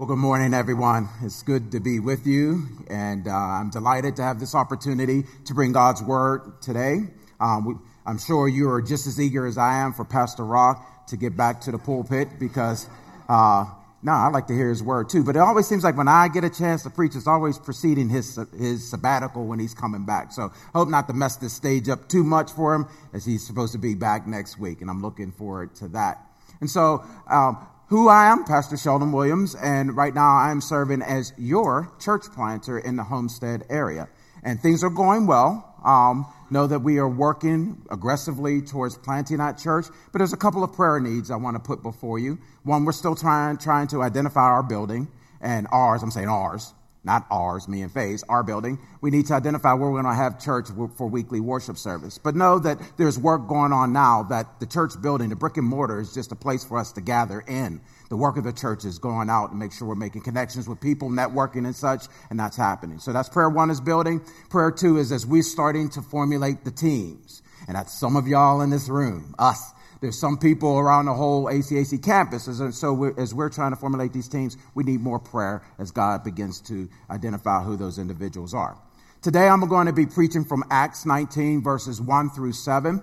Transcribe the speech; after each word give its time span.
Well, 0.00 0.06
good 0.06 0.16
morning, 0.16 0.54
everyone. 0.54 1.10
It's 1.22 1.42
good 1.42 1.72
to 1.72 1.78
be 1.78 2.00
with 2.00 2.26
you, 2.26 2.66
and 2.88 3.28
uh, 3.28 3.32
I'm 3.32 3.68
delighted 3.68 4.16
to 4.16 4.22
have 4.22 4.40
this 4.40 4.54
opportunity 4.54 5.24
to 5.44 5.52
bring 5.52 5.72
God's 5.72 6.02
word 6.02 6.62
today. 6.62 7.00
Um, 7.38 7.66
we, 7.66 7.74
I'm 8.06 8.16
sure 8.16 8.48
you 8.48 8.70
are 8.70 8.80
just 8.80 9.06
as 9.06 9.20
eager 9.20 9.44
as 9.44 9.58
I 9.58 9.80
am 9.80 9.92
for 9.92 10.06
Pastor 10.06 10.42
Rock 10.42 11.06
to 11.08 11.18
get 11.18 11.36
back 11.36 11.60
to 11.60 11.70
the 11.70 11.76
pulpit 11.76 12.28
because, 12.40 12.88
uh, 13.28 13.66
no, 14.02 14.12
I 14.12 14.28
like 14.28 14.46
to 14.46 14.54
hear 14.54 14.70
his 14.70 14.82
word 14.82 15.10
too. 15.10 15.22
But 15.22 15.36
it 15.36 15.40
always 15.40 15.68
seems 15.68 15.84
like 15.84 15.98
when 15.98 16.08
I 16.08 16.28
get 16.28 16.44
a 16.44 16.50
chance 16.50 16.82
to 16.84 16.88
preach, 16.88 17.14
it's 17.14 17.26
always 17.26 17.58
preceding 17.58 18.08
his 18.08 18.38
his 18.58 18.88
sabbatical 18.88 19.44
when 19.44 19.58
he's 19.58 19.74
coming 19.74 20.06
back. 20.06 20.32
So 20.32 20.50
hope 20.72 20.88
not 20.88 21.08
to 21.08 21.12
mess 21.12 21.36
this 21.36 21.52
stage 21.52 21.90
up 21.90 22.08
too 22.08 22.24
much 22.24 22.52
for 22.52 22.74
him 22.74 22.86
as 23.12 23.26
he's 23.26 23.46
supposed 23.46 23.72
to 23.72 23.78
be 23.78 23.94
back 23.94 24.26
next 24.26 24.58
week, 24.58 24.80
and 24.80 24.88
I'm 24.88 25.02
looking 25.02 25.30
forward 25.30 25.74
to 25.74 25.88
that. 25.88 26.24
And 26.62 26.70
so, 26.70 27.04
um, 27.30 27.66
who 27.90 28.08
I 28.08 28.30
am, 28.30 28.44
Pastor 28.44 28.76
Sheldon 28.76 29.10
Williams, 29.10 29.56
and 29.56 29.96
right 29.96 30.14
now 30.14 30.36
I'm 30.36 30.60
serving 30.60 31.02
as 31.02 31.32
your 31.36 31.92
church 31.98 32.22
planter 32.32 32.78
in 32.78 32.94
the 32.94 33.02
Homestead 33.02 33.64
area. 33.68 34.08
And 34.44 34.60
things 34.60 34.84
are 34.84 34.90
going 34.90 35.26
well. 35.26 35.74
Um, 35.84 36.24
know 36.52 36.68
that 36.68 36.78
we 36.78 36.98
are 36.98 37.08
working 37.08 37.82
aggressively 37.90 38.62
towards 38.62 38.96
planting 38.96 39.38
that 39.38 39.58
church, 39.58 39.86
but 40.12 40.18
there's 40.18 40.32
a 40.32 40.36
couple 40.36 40.62
of 40.62 40.72
prayer 40.72 41.00
needs 41.00 41.32
I 41.32 41.36
want 41.36 41.56
to 41.56 41.60
put 41.60 41.82
before 41.82 42.20
you. 42.20 42.38
One, 42.62 42.84
we're 42.84 42.92
still 42.92 43.16
trying 43.16 43.58
trying 43.58 43.88
to 43.88 44.02
identify 44.02 44.40
our 44.40 44.62
building 44.62 45.08
and 45.40 45.66
ours. 45.72 46.04
I'm 46.04 46.12
saying 46.12 46.28
ours 46.28 46.72
not 47.02 47.26
ours, 47.30 47.66
me 47.66 47.82
and 47.82 47.90
Faye's, 47.90 48.22
our 48.28 48.42
building. 48.42 48.78
We 49.00 49.10
need 49.10 49.26
to 49.26 49.34
identify 49.34 49.72
where 49.72 49.90
we're 49.90 50.02
going 50.02 50.14
to 50.14 50.22
have 50.22 50.38
church 50.38 50.68
for 50.96 51.06
weekly 51.08 51.40
worship 51.40 51.78
service. 51.78 52.18
But 52.18 52.36
know 52.36 52.58
that 52.58 52.78
there's 52.98 53.18
work 53.18 53.48
going 53.48 53.72
on 53.72 53.92
now 53.92 54.24
that 54.24 54.60
the 54.60 54.66
church 54.66 54.92
building, 55.00 55.30
the 55.30 55.36
brick 55.36 55.56
and 55.56 55.66
mortar, 55.66 56.00
is 56.00 56.12
just 56.12 56.32
a 56.32 56.36
place 56.36 56.62
for 56.62 56.78
us 56.78 56.92
to 56.92 57.00
gather 57.00 57.40
in. 57.40 57.80
The 58.10 58.16
work 58.16 58.36
of 58.36 58.44
the 58.44 58.52
church 58.52 58.84
is 58.84 58.98
going 58.98 59.30
out 59.30 59.50
and 59.50 59.58
make 59.58 59.72
sure 59.72 59.88
we're 59.88 59.94
making 59.94 60.22
connections 60.22 60.68
with 60.68 60.80
people, 60.80 61.08
networking 61.08 61.64
and 61.64 61.74
such, 61.74 62.06
and 62.28 62.38
that's 62.38 62.56
happening. 62.56 62.98
So 62.98 63.12
that's 63.12 63.28
prayer 63.28 63.48
one 63.48 63.70
is 63.70 63.80
building. 63.80 64.20
Prayer 64.50 64.70
two 64.70 64.98
is 64.98 65.12
as 65.12 65.24
we're 65.24 65.42
starting 65.42 65.88
to 65.90 66.02
formulate 66.02 66.64
the 66.64 66.70
teams. 66.70 67.40
And 67.66 67.76
that's 67.76 67.98
some 67.98 68.16
of 68.16 68.26
y'all 68.26 68.60
in 68.62 68.70
this 68.70 68.88
room, 68.88 69.34
us 69.38 69.72
there's 70.00 70.18
some 70.18 70.38
people 70.38 70.78
around 70.78 71.06
the 71.06 71.14
whole 71.14 71.44
ACAC 71.44 72.02
campus. 72.02 72.46
And 72.46 72.74
so 72.74 72.92
we're, 72.92 73.18
as 73.20 73.34
we're 73.34 73.50
trying 73.50 73.72
to 73.72 73.76
formulate 73.76 74.12
these 74.12 74.28
teams, 74.28 74.56
we 74.74 74.84
need 74.84 75.00
more 75.00 75.18
prayer 75.18 75.62
as 75.78 75.90
God 75.90 76.24
begins 76.24 76.60
to 76.62 76.88
identify 77.10 77.62
who 77.62 77.76
those 77.76 77.98
individuals 77.98 78.54
are. 78.54 78.78
Today 79.22 79.48
I'm 79.48 79.60
going 79.68 79.86
to 79.86 79.92
be 79.92 80.06
preaching 80.06 80.44
from 80.44 80.64
Acts 80.70 81.04
19 81.04 81.62
verses 81.62 82.00
1 82.00 82.30
through 82.30 82.52
7. 82.52 83.02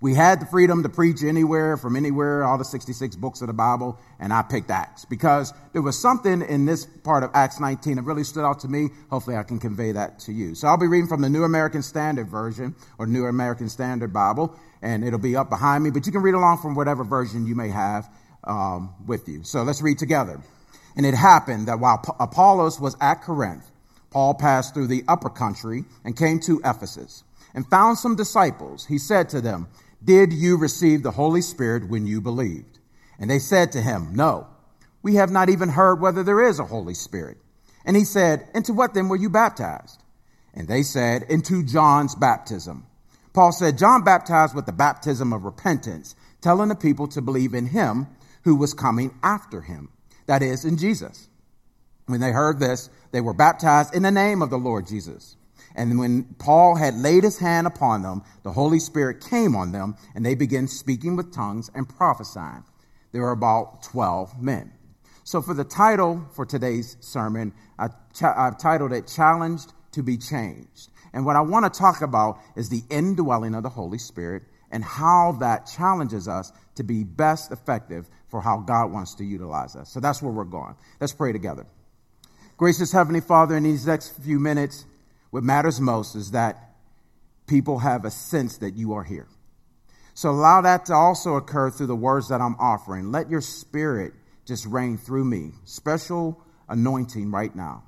We 0.00 0.14
had 0.14 0.40
the 0.40 0.46
freedom 0.46 0.82
to 0.82 0.90
preach 0.90 1.22
anywhere 1.24 1.78
from 1.78 1.96
anywhere, 1.96 2.44
all 2.44 2.58
the 2.58 2.64
66 2.64 3.16
books 3.16 3.40
of 3.40 3.46
the 3.46 3.54
Bible, 3.54 3.98
and 4.20 4.30
I 4.30 4.42
picked 4.42 4.70
Acts 4.70 5.06
because 5.06 5.54
there 5.72 5.80
was 5.80 5.98
something 5.98 6.42
in 6.42 6.66
this 6.66 6.84
part 6.84 7.24
of 7.24 7.30
Acts 7.32 7.60
19 7.60 7.96
that 7.96 8.02
really 8.02 8.24
stood 8.24 8.44
out 8.44 8.60
to 8.60 8.68
me. 8.68 8.90
Hopefully, 9.08 9.36
I 9.36 9.42
can 9.42 9.58
convey 9.58 9.92
that 9.92 10.18
to 10.20 10.32
you. 10.32 10.54
So 10.54 10.68
I'll 10.68 10.76
be 10.76 10.86
reading 10.86 11.08
from 11.08 11.22
the 11.22 11.30
New 11.30 11.44
American 11.44 11.82
Standard 11.82 12.28
Version 12.28 12.74
or 12.98 13.06
New 13.06 13.24
American 13.24 13.70
Standard 13.70 14.12
Bible, 14.12 14.54
and 14.82 15.02
it'll 15.02 15.18
be 15.18 15.34
up 15.34 15.48
behind 15.48 15.82
me, 15.82 15.90
but 15.90 16.04
you 16.04 16.12
can 16.12 16.20
read 16.20 16.34
along 16.34 16.58
from 16.58 16.74
whatever 16.74 17.02
version 17.02 17.46
you 17.46 17.54
may 17.54 17.70
have 17.70 18.06
um, 18.44 18.94
with 19.06 19.26
you. 19.28 19.44
So 19.44 19.62
let's 19.62 19.80
read 19.80 19.98
together. 19.98 20.40
And 20.96 21.06
it 21.06 21.14
happened 21.14 21.68
that 21.68 21.80
while 21.80 22.02
Apollos 22.20 22.78
was 22.78 22.96
at 23.00 23.22
Corinth, 23.22 23.70
Paul 24.10 24.34
passed 24.34 24.74
through 24.74 24.86
the 24.88 25.04
upper 25.08 25.30
country 25.30 25.84
and 26.04 26.16
came 26.16 26.38
to 26.40 26.60
Ephesus 26.64 27.24
and 27.54 27.66
found 27.66 27.98
some 27.98 28.16
disciples. 28.16 28.86
He 28.86 28.98
said 28.98 29.28
to 29.30 29.40
them, 29.40 29.68
did 30.04 30.32
you 30.32 30.56
receive 30.56 31.02
the 31.02 31.10
Holy 31.10 31.42
Spirit 31.42 31.88
when 31.88 32.06
you 32.06 32.20
believed? 32.20 32.78
And 33.18 33.30
they 33.30 33.38
said 33.38 33.72
to 33.72 33.80
him, 33.80 34.14
No, 34.14 34.46
we 35.02 35.14
have 35.16 35.30
not 35.30 35.48
even 35.48 35.70
heard 35.70 36.00
whether 36.00 36.22
there 36.22 36.42
is 36.42 36.58
a 36.58 36.64
Holy 36.64 36.94
Spirit. 36.94 37.38
And 37.84 37.96
he 37.96 38.04
said, 38.04 38.48
Into 38.54 38.72
what 38.72 38.94
then 38.94 39.08
were 39.08 39.16
you 39.16 39.30
baptized? 39.30 40.02
And 40.54 40.68
they 40.68 40.82
said, 40.82 41.24
Into 41.28 41.64
John's 41.64 42.14
baptism. 42.14 42.86
Paul 43.32 43.52
said, 43.52 43.78
John 43.78 44.02
baptized 44.02 44.54
with 44.54 44.66
the 44.66 44.72
baptism 44.72 45.32
of 45.32 45.44
repentance, 45.44 46.16
telling 46.40 46.70
the 46.70 46.74
people 46.74 47.06
to 47.08 47.20
believe 47.20 47.52
in 47.52 47.66
him 47.66 48.06
who 48.44 48.56
was 48.56 48.72
coming 48.72 49.14
after 49.22 49.60
him, 49.60 49.90
that 50.26 50.42
is, 50.42 50.64
in 50.64 50.78
Jesus. 50.78 51.28
When 52.06 52.20
they 52.20 52.32
heard 52.32 52.58
this, 52.60 52.88
they 53.10 53.20
were 53.20 53.34
baptized 53.34 53.94
in 53.94 54.02
the 54.02 54.10
name 54.10 54.40
of 54.40 54.50
the 54.50 54.58
Lord 54.58 54.86
Jesus. 54.86 55.36
And 55.76 55.98
when 55.98 56.24
Paul 56.38 56.74
had 56.76 56.94
laid 56.94 57.22
his 57.22 57.38
hand 57.38 57.66
upon 57.66 58.02
them, 58.02 58.22
the 58.42 58.52
Holy 58.52 58.80
Spirit 58.80 59.20
came 59.20 59.54
on 59.54 59.72
them, 59.72 59.94
and 60.14 60.24
they 60.24 60.34
began 60.34 60.66
speaking 60.66 61.16
with 61.16 61.34
tongues 61.34 61.70
and 61.74 61.86
prophesying. 61.86 62.64
There 63.12 63.22
were 63.22 63.30
about 63.30 63.82
12 63.82 64.42
men. 64.42 64.72
So, 65.22 65.42
for 65.42 65.54
the 65.54 65.64
title 65.64 66.26
for 66.32 66.46
today's 66.46 66.96
sermon, 67.00 67.52
I 67.78 67.88
have 68.20 68.58
titled 68.58 68.92
it 68.92 69.06
Challenged 69.06 69.72
to 69.92 70.02
be 70.02 70.16
Changed. 70.16 70.88
And 71.12 71.26
what 71.26 71.36
I 71.36 71.40
want 71.40 71.72
to 71.72 71.78
talk 71.78 72.00
about 72.00 72.38
is 72.56 72.68
the 72.68 72.82
indwelling 72.88 73.54
of 73.54 73.62
the 73.62 73.68
Holy 73.68 73.98
Spirit 73.98 74.44
and 74.70 74.82
how 74.82 75.32
that 75.40 75.66
challenges 75.66 76.26
us 76.26 76.52
to 76.76 76.84
be 76.84 77.04
best 77.04 77.52
effective 77.52 78.08
for 78.28 78.40
how 78.40 78.58
God 78.58 78.92
wants 78.92 79.14
to 79.16 79.24
utilize 79.24 79.76
us. 79.76 79.90
So, 79.90 80.00
that's 80.00 80.22
where 80.22 80.32
we're 80.32 80.44
going. 80.44 80.74
Let's 81.00 81.12
pray 81.12 81.32
together. 81.32 81.66
Gracious 82.56 82.92
Heavenly 82.92 83.20
Father, 83.20 83.56
in 83.56 83.64
these 83.64 83.86
next 83.86 84.16
few 84.22 84.40
minutes, 84.40 84.86
what 85.36 85.44
matters 85.44 85.82
most 85.82 86.14
is 86.14 86.30
that 86.30 86.70
people 87.46 87.80
have 87.80 88.06
a 88.06 88.10
sense 88.10 88.56
that 88.56 88.74
you 88.74 88.94
are 88.94 89.04
here. 89.04 89.28
So 90.14 90.30
allow 90.30 90.62
that 90.62 90.86
to 90.86 90.94
also 90.94 91.34
occur 91.34 91.68
through 91.70 91.88
the 91.88 91.94
words 91.94 92.30
that 92.30 92.40
I'm 92.40 92.56
offering. 92.58 93.12
Let 93.12 93.28
your 93.28 93.42
spirit 93.42 94.14
just 94.46 94.64
reign 94.64 94.96
through 94.96 95.26
me. 95.26 95.50
Special 95.66 96.42
anointing 96.70 97.30
right 97.30 97.54
now. 97.54 97.84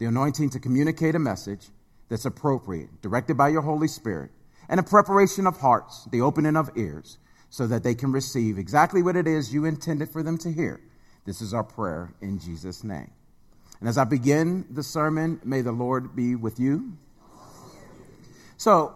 The 0.00 0.04
anointing 0.04 0.50
to 0.50 0.60
communicate 0.60 1.14
a 1.14 1.18
message 1.18 1.68
that's 2.10 2.26
appropriate, 2.26 3.00
directed 3.00 3.38
by 3.38 3.48
your 3.48 3.62
Holy 3.62 3.88
Spirit, 3.88 4.30
and 4.68 4.78
a 4.78 4.82
preparation 4.82 5.46
of 5.46 5.56
hearts, 5.56 6.06
the 6.12 6.20
opening 6.20 6.56
of 6.56 6.76
ears, 6.76 7.16
so 7.48 7.66
that 7.68 7.84
they 7.84 7.94
can 7.94 8.12
receive 8.12 8.58
exactly 8.58 9.02
what 9.02 9.16
it 9.16 9.26
is 9.26 9.54
you 9.54 9.64
intended 9.64 10.10
for 10.10 10.22
them 10.22 10.36
to 10.36 10.52
hear. 10.52 10.78
This 11.24 11.40
is 11.40 11.54
our 11.54 11.64
prayer 11.64 12.12
in 12.20 12.38
Jesus' 12.38 12.84
name. 12.84 13.12
And 13.82 13.88
as 13.88 13.98
I 13.98 14.04
begin 14.04 14.64
the 14.70 14.84
sermon, 14.84 15.40
may 15.42 15.60
the 15.60 15.72
Lord 15.72 16.14
be 16.14 16.36
with 16.36 16.60
you. 16.60 16.92
So, 18.56 18.94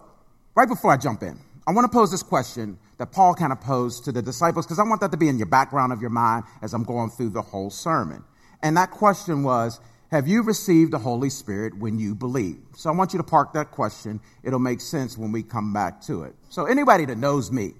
right 0.55 0.69
before 0.69 0.93
I 0.93 0.95
jump 0.95 1.23
in, 1.23 1.37
I 1.67 1.73
want 1.73 1.91
to 1.91 1.93
pose 1.93 2.09
this 2.09 2.23
question 2.23 2.79
that 2.97 3.11
Paul 3.11 3.33
kind 3.33 3.51
of 3.51 3.59
posed 3.59 4.05
to 4.05 4.13
the 4.13 4.21
disciples 4.21 4.65
because 4.65 4.79
I 4.79 4.83
want 4.83 5.01
that 5.01 5.11
to 5.11 5.17
be 5.17 5.27
in 5.27 5.37
your 5.37 5.47
background 5.47 5.91
of 5.91 5.99
your 5.99 6.09
mind 6.09 6.45
as 6.61 6.73
I'm 6.73 6.85
going 6.85 7.09
through 7.09 7.31
the 7.31 7.41
whole 7.41 7.69
sermon. 7.69 8.23
And 8.63 8.77
that 8.77 8.91
question 8.91 9.43
was, 9.43 9.81
have 10.09 10.25
you 10.25 10.41
received 10.41 10.93
the 10.93 10.99
Holy 10.99 11.31
Spirit 11.31 11.77
when 11.77 11.99
you 11.99 12.15
believe? 12.15 12.59
So 12.77 12.89
I 12.89 12.93
want 12.93 13.11
you 13.11 13.17
to 13.17 13.25
park 13.25 13.51
that 13.55 13.71
question. 13.71 14.21
It'll 14.41 14.57
make 14.57 14.79
sense 14.79 15.17
when 15.17 15.33
we 15.33 15.43
come 15.43 15.73
back 15.73 15.99
to 16.03 16.23
it. 16.23 16.33
So 16.47 16.63
anybody 16.65 17.03
that 17.03 17.17
knows 17.17 17.51
me 17.51 17.73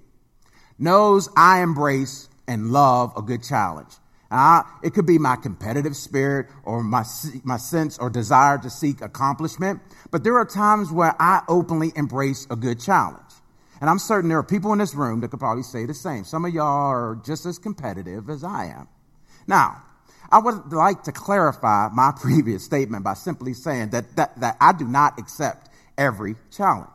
knows 0.78 1.30
I 1.38 1.62
embrace 1.62 2.28
and 2.46 2.70
love 2.70 3.14
a 3.16 3.22
good 3.22 3.42
challenge. 3.42 3.94
It 4.30 4.92
could 4.94 5.06
be 5.06 5.18
my 5.18 5.36
competitive 5.36 5.96
spirit 5.96 6.48
or 6.64 6.82
my, 6.82 7.04
my 7.44 7.56
sense 7.56 7.98
or 7.98 8.10
desire 8.10 8.58
to 8.58 8.70
seek 8.70 9.00
accomplishment. 9.00 9.80
But 10.10 10.24
there 10.24 10.36
are 10.36 10.44
times 10.44 10.92
where 10.92 11.14
I 11.18 11.42
openly 11.48 11.92
embrace 11.96 12.46
a 12.50 12.56
good 12.56 12.80
challenge. 12.80 13.22
And 13.80 13.88
I'm 13.88 13.98
certain 13.98 14.28
there 14.28 14.38
are 14.38 14.44
people 14.44 14.72
in 14.72 14.78
this 14.78 14.94
room 14.94 15.20
that 15.20 15.28
could 15.28 15.40
probably 15.40 15.62
say 15.62 15.86
the 15.86 15.94
same. 15.94 16.24
Some 16.24 16.44
of 16.44 16.52
y'all 16.52 16.66
are 16.66 17.20
just 17.24 17.46
as 17.46 17.58
competitive 17.58 18.28
as 18.28 18.44
I 18.44 18.66
am. 18.66 18.88
Now, 19.46 19.82
I 20.30 20.40
would 20.40 20.72
like 20.72 21.04
to 21.04 21.12
clarify 21.12 21.88
my 21.92 22.12
previous 22.20 22.64
statement 22.64 23.04
by 23.04 23.14
simply 23.14 23.54
saying 23.54 23.90
that, 23.90 24.16
that, 24.16 24.38
that 24.40 24.56
I 24.60 24.72
do 24.72 24.86
not 24.86 25.18
accept 25.18 25.70
every 25.96 26.34
challenge. 26.50 26.90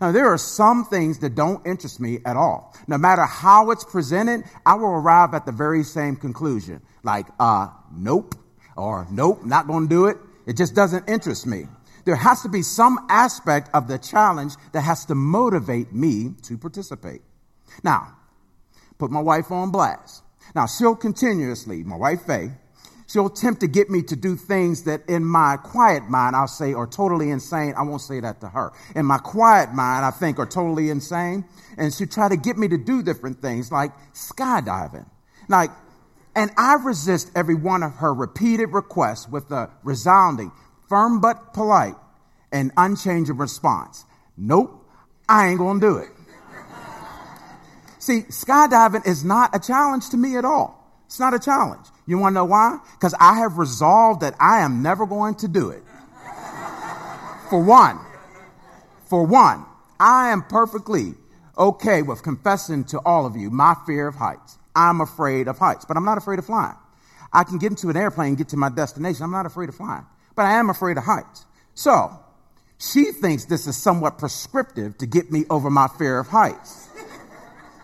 Now, 0.00 0.12
there 0.12 0.26
are 0.32 0.38
some 0.38 0.84
things 0.84 1.18
that 1.20 1.34
don't 1.34 1.66
interest 1.66 2.00
me 2.00 2.18
at 2.24 2.36
all. 2.36 2.74
No 2.86 2.98
matter 2.98 3.24
how 3.24 3.70
it's 3.70 3.84
presented, 3.84 4.44
I 4.64 4.74
will 4.74 4.90
arrive 4.90 5.34
at 5.34 5.46
the 5.46 5.52
very 5.52 5.82
same 5.82 6.16
conclusion. 6.16 6.82
Like, 7.02 7.26
uh, 7.40 7.68
nope, 7.92 8.34
or 8.76 9.06
nope, 9.10 9.44
not 9.44 9.66
going 9.66 9.84
to 9.84 9.88
do 9.88 10.06
it. 10.06 10.16
It 10.46 10.56
just 10.56 10.74
doesn't 10.74 11.08
interest 11.08 11.46
me. 11.46 11.66
There 12.04 12.16
has 12.16 12.42
to 12.42 12.48
be 12.48 12.62
some 12.62 13.06
aspect 13.10 13.68
of 13.74 13.86
the 13.88 13.98
challenge 13.98 14.54
that 14.72 14.80
has 14.80 15.04
to 15.06 15.14
motivate 15.14 15.92
me 15.92 16.34
to 16.44 16.56
participate. 16.56 17.20
Now, 17.82 18.16
put 18.98 19.10
my 19.10 19.20
wife 19.20 19.50
on 19.50 19.70
blast. 19.70 20.22
Now, 20.54 20.66
she'll 20.66 20.96
continuously, 20.96 21.84
my 21.84 21.96
wife 21.96 22.22
Faye, 22.26 22.52
She'll 23.08 23.26
attempt 23.26 23.60
to 23.62 23.68
get 23.68 23.88
me 23.88 24.02
to 24.02 24.16
do 24.16 24.36
things 24.36 24.84
that 24.84 25.08
in 25.08 25.24
my 25.24 25.56
quiet 25.56 26.10
mind 26.10 26.36
I'll 26.36 26.46
say 26.46 26.74
are 26.74 26.86
totally 26.86 27.30
insane. 27.30 27.72
I 27.74 27.82
won't 27.82 28.02
say 28.02 28.20
that 28.20 28.42
to 28.42 28.48
her. 28.48 28.72
In 28.94 29.06
my 29.06 29.16
quiet 29.16 29.72
mind, 29.72 30.04
I 30.04 30.10
think 30.10 30.38
are 30.38 30.46
totally 30.46 30.90
insane. 30.90 31.46
And 31.78 31.92
she'll 31.92 32.06
try 32.06 32.28
to 32.28 32.36
get 32.36 32.58
me 32.58 32.68
to 32.68 32.76
do 32.76 33.02
different 33.02 33.40
things 33.40 33.72
like 33.72 33.92
skydiving. 34.12 35.06
Like, 35.48 35.70
and 36.36 36.50
I 36.58 36.74
resist 36.74 37.30
every 37.34 37.54
one 37.54 37.82
of 37.82 37.94
her 37.94 38.12
repeated 38.12 38.74
requests 38.74 39.26
with 39.26 39.50
a 39.52 39.70
resounding, 39.82 40.52
firm 40.86 41.22
but 41.22 41.54
polite, 41.54 41.96
and 42.52 42.72
unchanging 42.76 43.38
response. 43.38 44.04
Nope, 44.36 44.86
I 45.26 45.48
ain't 45.48 45.58
gonna 45.58 45.80
do 45.80 45.96
it. 45.96 46.10
See, 47.98 48.22
skydiving 48.24 49.06
is 49.06 49.24
not 49.24 49.56
a 49.56 49.58
challenge 49.58 50.10
to 50.10 50.18
me 50.18 50.36
at 50.36 50.44
all. 50.44 51.02
It's 51.06 51.18
not 51.18 51.32
a 51.32 51.38
challenge. 51.38 51.86
You 52.08 52.16
want 52.16 52.32
to 52.32 52.34
know 52.36 52.46
why? 52.46 52.78
Because 52.94 53.14
I 53.20 53.40
have 53.40 53.58
resolved 53.58 54.22
that 54.22 54.34
I 54.40 54.60
am 54.60 54.82
never 54.82 55.04
going 55.04 55.34
to 55.36 55.46
do 55.46 55.68
it. 55.68 55.82
for 57.50 57.62
one, 57.62 58.00
for 59.10 59.26
one, 59.26 59.66
I 60.00 60.30
am 60.30 60.42
perfectly 60.42 61.12
okay 61.58 62.00
with 62.00 62.22
confessing 62.22 62.84
to 62.84 63.00
all 63.04 63.26
of 63.26 63.36
you 63.36 63.50
my 63.50 63.74
fear 63.86 64.08
of 64.08 64.14
heights. 64.14 64.56
I'm 64.74 65.02
afraid 65.02 65.48
of 65.48 65.58
heights, 65.58 65.84
but 65.84 65.98
I'm 65.98 66.04
not 66.06 66.16
afraid 66.16 66.38
of 66.38 66.46
flying. 66.46 66.76
I 67.30 67.44
can 67.44 67.58
get 67.58 67.72
into 67.72 67.90
an 67.90 67.96
airplane 67.98 68.28
and 68.28 68.38
get 68.38 68.48
to 68.48 68.56
my 68.56 68.70
destination. 68.70 69.22
I'm 69.24 69.30
not 69.30 69.44
afraid 69.44 69.68
of 69.68 69.74
flying, 69.74 70.06
but 70.34 70.46
I 70.46 70.52
am 70.52 70.70
afraid 70.70 70.96
of 70.96 71.04
heights. 71.04 71.44
So 71.74 72.18
she 72.78 73.12
thinks 73.12 73.44
this 73.44 73.66
is 73.66 73.76
somewhat 73.76 74.16
prescriptive 74.16 74.96
to 74.98 75.06
get 75.06 75.30
me 75.30 75.44
over 75.50 75.68
my 75.68 75.88
fear 75.98 76.18
of 76.18 76.28
heights. 76.28 76.88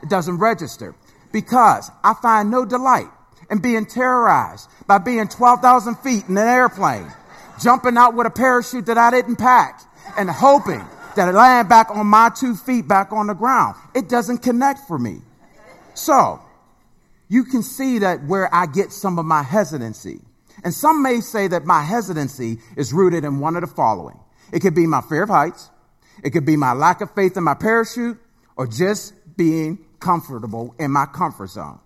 It 0.03 0.09
doesn't 0.09 0.39
register 0.39 0.95
because 1.31 1.91
I 2.03 2.15
find 2.15 2.51
no 2.51 2.65
delight 2.65 3.11
in 3.55 3.61
being 3.61 3.87
terrorized 3.87 4.69
by 4.89 4.99
being 4.99 5.29
12,000 5.29 5.95
feet 5.99 6.25
in 6.29 6.37
an 6.37 6.49
airplane, 6.49 7.07
jumping 7.63 7.97
out 7.97 8.15
with 8.15 8.27
a 8.27 8.31
parachute 8.31 8.87
that 8.87 8.99
I 8.99 9.13
didn't 9.13 9.37
pack 9.37 9.81
and 10.19 10.29
hoping 10.29 10.85
that 11.15 11.29
I 11.29 11.31
land 11.31 11.69
back 11.69 11.91
on 11.91 12.09
my 12.09 12.31
two 12.37 12.57
feet 12.57 12.89
back 12.89 13.13
on 13.13 13.29
the 13.29 13.35
ground. 13.35 13.77
It 13.95 14.09
doesn't 14.09 14.39
connect 14.39 14.81
for 14.89 14.99
me. 14.99 15.21
So 15.95 16.41
you 17.29 17.45
can 17.45 17.63
see 17.63 18.01
that 18.01 18.25
where 18.25 18.53
I 18.53 18.67
get 18.67 18.91
some 18.91 19.21
of 19.21 19.25
my 19.25 19.45
hesitancy. 19.45 20.21
And 20.65 20.75
some 20.75 21.01
may 21.01 21.21
say 21.21 21.47
that 21.47 21.65
my 21.65 21.83
hesitancy 21.83 22.59
is 22.77 22.93
rooted 22.93 23.25
in 23.25 23.39
one 23.39 23.55
of 23.55 23.61
the 23.61 23.69
following. 23.69 24.19
It 24.53 24.61
could 24.61 24.75
be 24.75 24.89
my 24.89 25.01
fear 25.01 25.23
of 25.23 25.29
heights. 25.29 25.71
It 26.25 26.31
could 26.31 26.45
be 26.45 26.57
my 26.57 26.73
lack 26.73 27.01
of 27.01 27.15
faith 27.15 27.37
in 27.37 27.45
my 27.45 27.55
parachute 27.55 28.19
or 28.57 28.67
just 28.67 29.15
being 29.37 29.79
comfortable 30.01 30.75
in 30.81 30.91
my 30.91 31.07
comfort 31.07 31.51
zone. 31.51 31.79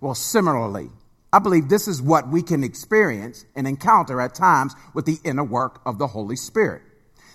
Well, 0.00 0.14
similarly, 0.14 0.90
I 1.34 1.40
believe 1.40 1.68
this 1.68 1.88
is 1.88 2.00
what 2.00 2.28
we 2.28 2.42
can 2.42 2.62
experience 2.62 3.44
and 3.56 3.66
encounter 3.66 4.20
at 4.20 4.36
times 4.36 4.72
with 4.94 5.04
the 5.04 5.18
inner 5.24 5.42
work 5.42 5.80
of 5.84 5.98
the 5.98 6.06
Holy 6.06 6.36
Spirit. 6.36 6.82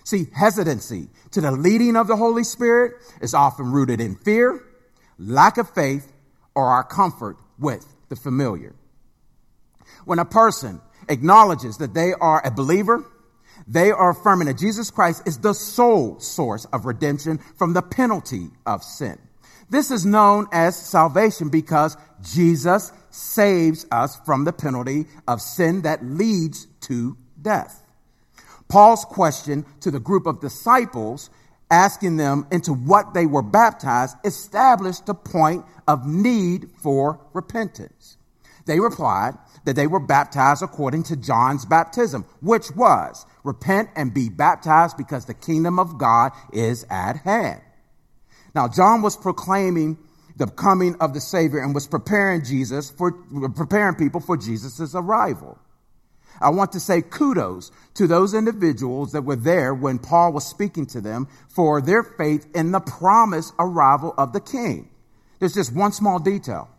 See, 0.06 0.28
hesitancy 0.34 1.10
to 1.31 1.42
the 1.42 1.51
leading 1.51 1.98
of 1.98 2.07
the 2.07 2.16
Holy 2.16 2.46
Spirit 2.46 2.94
is 3.22 3.34
often 3.34 3.74
rooted 3.74 4.00
in 4.00 4.16
fear, 4.16 4.63
lack 5.18 5.57
of 5.57 5.69
faith, 5.72 6.13
or 6.56 6.68
our 6.68 6.86
comfort 6.86 7.36
with 7.60 7.86
the 8.07 8.16
familiar. 8.16 8.74
When 10.06 10.19
a 10.19 10.24
person 10.24 10.80
acknowledges 11.10 11.75
that 11.80 11.94
they 11.94 12.13
are 12.13 12.42
a 12.46 12.51
believer, 12.51 13.04
they 13.68 13.92
are 13.92 14.12
affirming 14.12 14.48
that 14.48 14.57
Jesus 14.57 14.90
Christ 14.92 15.24
is 15.28 15.40
the 15.40 15.51
sole 15.54 16.22
source 16.22 16.63
of 16.72 16.86
redemption 16.86 17.40
from 17.57 17.74
the 17.74 17.81
penalty 17.81 18.48
of 18.66 18.81
sin. 18.81 19.19
This 19.69 19.92
is 19.92 20.06
known 20.06 20.48
as 20.51 20.75
salvation 20.75 21.50
because 21.50 21.95
Jesus 22.21 22.92
saves 23.12 23.86
us 23.92 24.19
from 24.25 24.44
the 24.44 24.54
penalty 24.54 25.06
of 25.27 25.42
sin 25.42 25.83
that 25.83 26.04
leads 26.04 26.66
to 26.81 27.18
death. 27.42 27.83
Paul's 28.68 29.06
question 29.06 29.66
to 29.81 29.92
the 29.92 30.00
group 30.00 30.25
of 30.25 30.42
disciples, 30.42 31.30
asking 31.71 32.18
them 32.18 32.48
into 32.51 32.74
what 32.74 33.13
they 33.13 33.25
were 33.25 33.42
baptized, 33.42 34.16
established 34.24 35.06
the 35.06 35.13
point 35.13 35.66
of 35.88 36.06
need 36.07 36.69
for 36.81 37.19
repentance. 37.33 38.18
They 38.65 38.80
replied 38.80 39.33
that 39.65 39.75
they 39.75 39.88
were 39.88 40.00
baptized 40.00 40.62
according 40.62 41.04
to 41.04 41.15
John's 41.15 41.65
baptism, 41.65 42.25
which 42.42 42.72
was 42.75 43.25
repent 43.44 43.89
and 43.95 44.13
be 44.13 44.30
baptized 44.30 44.98
because 44.98 45.25
the 45.25 45.33
kingdom 45.33 45.80
of 45.80 45.98
God 45.98 46.31
is 46.54 46.86
at 46.89 47.18
hand. 47.18 47.62
Now, 48.59 48.67
John 48.67 49.01
was 49.01 49.15
proclaiming 49.15 49.97
the 50.35 50.47
coming 50.47 50.94
of 51.00 51.13
the 51.13 51.21
Savior 51.21 51.59
and 51.59 51.73
was 51.73 51.88
preparing 51.88 52.44
Jesus 52.44 52.89
for, 52.89 53.13
preparing 53.56 53.95
people 53.95 54.19
for 54.19 54.35
Jesus' 54.35 54.94
arrival. 54.94 55.57
I 56.41 56.50
want 56.50 56.73
to 56.73 56.79
say 56.81 57.01
kudos 57.01 57.71
to 57.94 58.06
those 58.06 58.33
individuals 58.33 59.13
that 59.13 59.21
were 59.21 59.38
there 59.38 59.73
when 59.73 59.97
Paul 59.97 60.33
was 60.33 60.45
speaking 60.45 60.88
to 60.88 61.00
them 61.00 61.29
for 61.47 61.79
their 61.79 62.03
faith 62.03 62.47
in 62.53 62.73
the 62.73 62.81
promised 62.81 63.53
arrival 63.57 64.13
of 64.17 64.33
the 64.33 64.41
King. 64.41 64.89
There's 65.39 65.53
just 65.53 65.73
one 65.73 65.94
small 65.94 66.19
detail. 66.19 66.69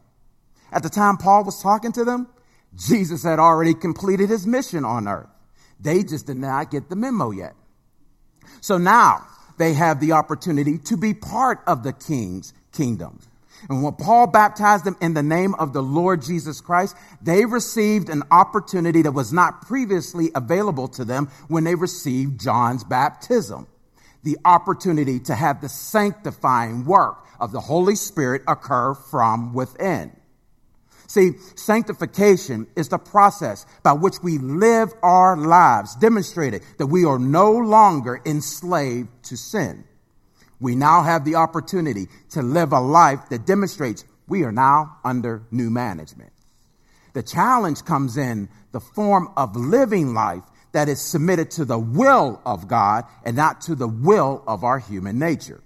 At 0.71 0.83
the 0.83 0.91
time 0.91 1.17
Paul 1.17 1.45
was 1.45 1.63
talking 1.63 1.93
to 1.93 2.05
them, 2.05 2.29
Jesus 2.77 3.23
had 3.23 3.39
already 3.39 3.73
completed 3.73 4.29
his 4.29 4.47
mission 4.47 4.85
on 4.85 5.09
earth. 5.09 5.31
They 5.81 6.03
just 6.03 6.27
did 6.27 6.37
not 6.37 6.71
get 6.71 6.91
the 6.91 6.97
memo 6.97 7.31
yet. 7.31 7.55
So 8.61 8.77
now 8.77 9.25
they 9.61 9.75
have 9.75 10.01
the 10.01 10.13
opportunity 10.13 10.79
to 10.79 10.97
be 10.97 11.15
part 11.15 11.61
of 11.67 11.83
the 11.83 11.93
king's 11.93 12.53
kingdom. 12.73 13.21
And 13.69 13.83
when 13.83 13.93
Paul 13.93 14.27
baptized 14.27 14.85
them 14.85 14.97
in 15.03 15.13
the 15.13 15.23
name 15.23 15.55
of 15.57 15.75
the 15.75 15.83
Lord 15.83 16.23
Jesus 16.23 16.63
Christ, 16.63 16.97
they 17.21 17.45
received 17.45 18.09
an 18.09 18.23
opportunity 18.31 19.03
that 19.03 19.13
was 19.13 19.33
not 19.33 19.67
previously 19.67 20.31
available 20.35 20.89
to 20.89 21.05
them 21.05 21.29
when 21.49 21.65
they 21.65 21.75
received 21.75 22.41
John's 22.41 22.85
baptism. 22.85 23.67
The 24.23 24.39
opportunity 24.45 25.21
to 25.21 25.35
have 25.35 25.61
the 25.61 25.69
sanctifying 25.69 26.87
work 26.87 27.27
of 27.39 27.53
the 27.53 27.61
Holy 27.61 27.97
Spirit 27.97 28.43
occur 28.49 28.95
from 28.95 29.53
within. 29.53 30.17
See, 31.11 31.33
sanctification 31.57 32.69
is 32.77 32.89
the 32.89 32.99
process 32.99 33.67
by 33.83 33.95
which 33.95 34.23
we 34.23 34.39
live 34.39 34.93
our 35.03 35.37
lives, 35.37 35.97
demonstrating 35.97 36.61
that 36.79 36.87
we 36.87 37.05
are 37.05 37.19
no 37.19 37.51
longer 37.51 38.23
enslaved 38.25 39.09
to 39.25 39.37
sin. 39.37 39.83
We 40.61 40.77
now 40.77 41.03
have 41.03 41.25
the 41.25 41.35
opportunity 41.35 42.07
to 42.29 42.43
live 42.43 42.73
a 42.73 42.79
life 42.79 43.29
that 43.31 43.45
demonstrates 43.45 44.05
we 44.29 44.45
are 44.45 44.53
now 44.53 44.99
under 45.05 45.43
new 45.51 45.69
management. 45.69 46.31
The 47.15 47.25
challenge 47.25 47.85
comes 47.85 48.17
in 48.17 48.49
the 48.71 48.79
form 48.79 49.33
of 49.37 49.57
living 49.57 50.15
life 50.15 50.45
that 50.71 50.89
is 50.89 51.01
submitted 51.01 51.51
to 51.53 51.65
the 51.65 51.81
will 51.81 52.41
of 52.47 52.69
God 52.69 53.05
and 53.25 53.35
not 53.35 53.63
to 53.63 53.75
the 53.75 53.89
will 53.89 54.45
of 54.47 54.63
our 54.63 54.79
human 54.79 55.19
nature. 55.19 55.61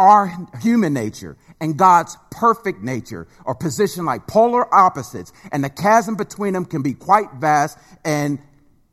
Our 0.00 0.32
human 0.62 0.94
nature 0.94 1.36
and 1.60 1.76
God's 1.76 2.16
perfect 2.30 2.80
nature 2.80 3.28
are 3.44 3.54
positioned 3.54 4.06
like 4.06 4.26
polar 4.26 4.74
opposites, 4.74 5.30
and 5.52 5.62
the 5.62 5.68
chasm 5.68 6.16
between 6.16 6.54
them 6.54 6.64
can 6.64 6.80
be 6.80 6.94
quite 6.94 7.30
vast 7.34 7.78
and, 8.02 8.38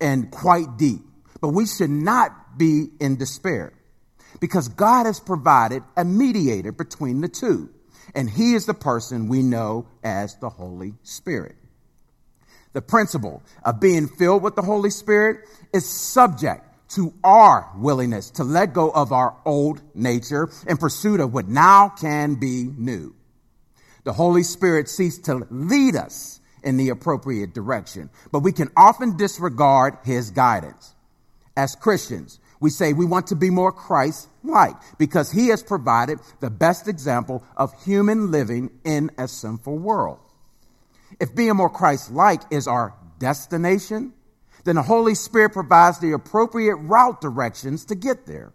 and 0.01 0.29
quite 0.29 0.75
deep. 0.75 0.99
But 1.39 1.51
we 1.51 1.65
should 1.65 1.91
not 1.91 2.57
be 2.57 2.89
in 2.99 3.15
despair 3.15 3.71
because 4.41 4.67
God 4.67 5.05
has 5.05 5.21
provided 5.21 5.81
a 5.95 6.03
mediator 6.03 6.73
between 6.73 7.21
the 7.21 7.29
two, 7.29 7.69
and 8.13 8.29
He 8.29 8.53
is 8.53 8.65
the 8.65 8.73
person 8.73 9.29
we 9.29 9.43
know 9.43 9.87
as 10.03 10.35
the 10.35 10.49
Holy 10.49 10.95
Spirit. 11.03 11.55
The 12.73 12.81
principle 12.81 13.43
of 13.63 13.79
being 13.79 14.09
filled 14.09 14.43
with 14.43 14.57
the 14.57 14.61
Holy 14.61 14.89
Spirit 14.89 15.47
is 15.73 15.87
subject 15.87 16.66
to 16.89 17.13
our 17.23 17.69
willingness 17.75 18.31
to 18.31 18.43
let 18.43 18.73
go 18.73 18.89
of 18.89 19.11
our 19.11 19.35
old 19.45 19.81
nature 19.93 20.49
in 20.67 20.77
pursuit 20.77 21.19
of 21.19 21.33
what 21.33 21.47
now 21.47 21.89
can 21.89 22.35
be 22.35 22.69
new. 22.77 23.13
The 24.03 24.13
Holy 24.13 24.43
Spirit 24.43 24.87
seeks 24.87 25.17
to 25.19 25.45
lead 25.49 25.95
us 25.95 26.39
in 26.63 26.77
the 26.77 26.89
appropriate 26.89 27.53
direction, 27.53 28.09
but 28.31 28.39
we 28.39 28.51
can 28.51 28.69
often 28.75 29.17
disregard 29.17 29.97
his 30.03 30.31
guidance. 30.31 30.95
As 31.55 31.75
Christians, 31.75 32.39
we 32.59 32.69
say 32.69 32.93
we 32.93 33.05
want 33.05 33.27
to 33.27 33.35
be 33.35 33.49
more 33.49 33.71
Christ 33.71 34.29
like 34.43 34.75
because 34.97 35.31
he 35.31 35.49
has 35.49 35.61
provided 35.61 36.19
the 36.39 36.49
best 36.49 36.87
example 36.87 37.43
of 37.55 37.73
human 37.83 38.31
living 38.31 38.71
in 38.83 39.11
a 39.17 39.27
sinful 39.27 39.77
world. 39.77 40.19
If 41.19 41.35
being 41.35 41.55
more 41.55 41.69
Christ 41.69 42.11
like 42.11 42.41
is 42.51 42.67
our 42.67 42.93
destination, 43.19 44.13
then 44.67 44.75
the 44.75 44.83
Holy 44.83 45.15
Spirit 45.15 45.53
provides 45.53 45.99
the 45.99 46.11
appropriate 46.11 46.75
route 46.75 47.21
directions 47.21 47.85
to 47.85 47.95
get 47.95 48.25
there. 48.25 48.51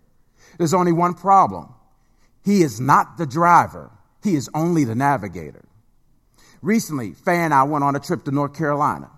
There's 0.59 0.75
only 0.75 0.93
one 0.93 1.15
problem. 1.15 1.73
He 2.45 2.61
is 2.61 2.81
not 2.81 3.17
the 3.17 3.25
driver. 3.25 3.91
He 4.23 4.35
is 4.35 4.51
only 4.55 4.85
the 4.85 4.95
navigator. 4.95 5.65
Recently, 6.61 7.13
Faye 7.13 7.39
and 7.39 7.55
I 7.55 7.63
went 7.63 7.83
on 7.83 7.97
a 7.97 8.01
trip 8.01 8.25
to 8.25 8.31
North 8.31 8.55
Carolina 8.55 9.11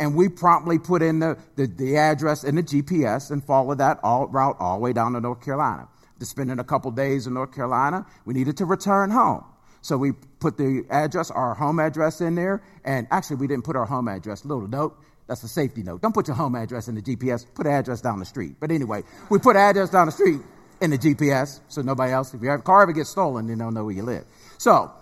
and 0.00 0.16
we 0.16 0.28
promptly 0.28 0.76
put 0.80 1.02
in 1.02 1.20
the, 1.20 1.38
the, 1.54 1.66
the, 1.68 1.96
address 1.96 2.42
in 2.42 2.56
the 2.56 2.64
GPS 2.64 3.30
and 3.30 3.42
followed 3.44 3.78
that 3.78 4.00
all, 4.02 4.26
route 4.26 4.56
all 4.58 4.78
the 4.78 4.80
way 4.80 4.92
down 4.92 5.12
to 5.12 5.20
North 5.20 5.40
Carolina. 5.40 5.86
To 6.18 6.26
spending 6.26 6.58
a 6.58 6.64
couple 6.64 6.90
days 6.90 7.28
in 7.28 7.34
North 7.34 7.54
Carolina, 7.54 8.06
we 8.24 8.34
needed 8.34 8.56
to 8.56 8.64
return 8.64 9.10
home. 9.10 9.44
So 9.82 9.96
we 9.96 10.12
put 10.40 10.56
the 10.56 10.84
address, 10.90 11.30
our 11.30 11.54
home 11.54 11.78
address 11.78 12.20
in 12.20 12.34
there, 12.34 12.62
and 12.84 13.06
actually 13.12 13.36
we 13.36 13.46
didn't 13.46 13.64
put 13.64 13.76
our 13.76 13.86
home 13.86 14.08
address. 14.08 14.44
Little 14.44 14.66
note, 14.66 14.98
that's 15.26 15.42
a 15.42 15.48
safety 15.48 15.82
note. 15.82 16.02
Don't 16.02 16.14
put 16.14 16.28
your 16.28 16.36
home 16.36 16.54
address 16.54 16.88
in 16.88 16.94
the 16.94 17.02
GPS. 17.02 17.46
Put 17.54 17.66
an 17.66 17.72
address 17.72 18.00
down 18.00 18.18
the 18.18 18.26
street. 18.26 18.56
But 18.60 18.70
anyway, 18.70 19.02
we 19.30 19.38
put 19.38 19.56
address 19.56 19.90
down 19.90 20.06
the 20.06 20.12
street 20.12 20.40
in 20.80 20.90
the 20.90 20.98
GPS 20.98 21.60
so 21.68 21.82
nobody 21.82 22.12
else, 22.12 22.34
if 22.34 22.42
your 22.42 22.58
car 22.58 22.82
ever 22.82 22.92
gets 22.92 23.10
stolen, 23.10 23.46
they 23.46 23.54
don't 23.54 23.74
know 23.74 23.84
where 23.84 23.94
you 23.94 24.02
live. 24.02 24.24
So 24.58 24.92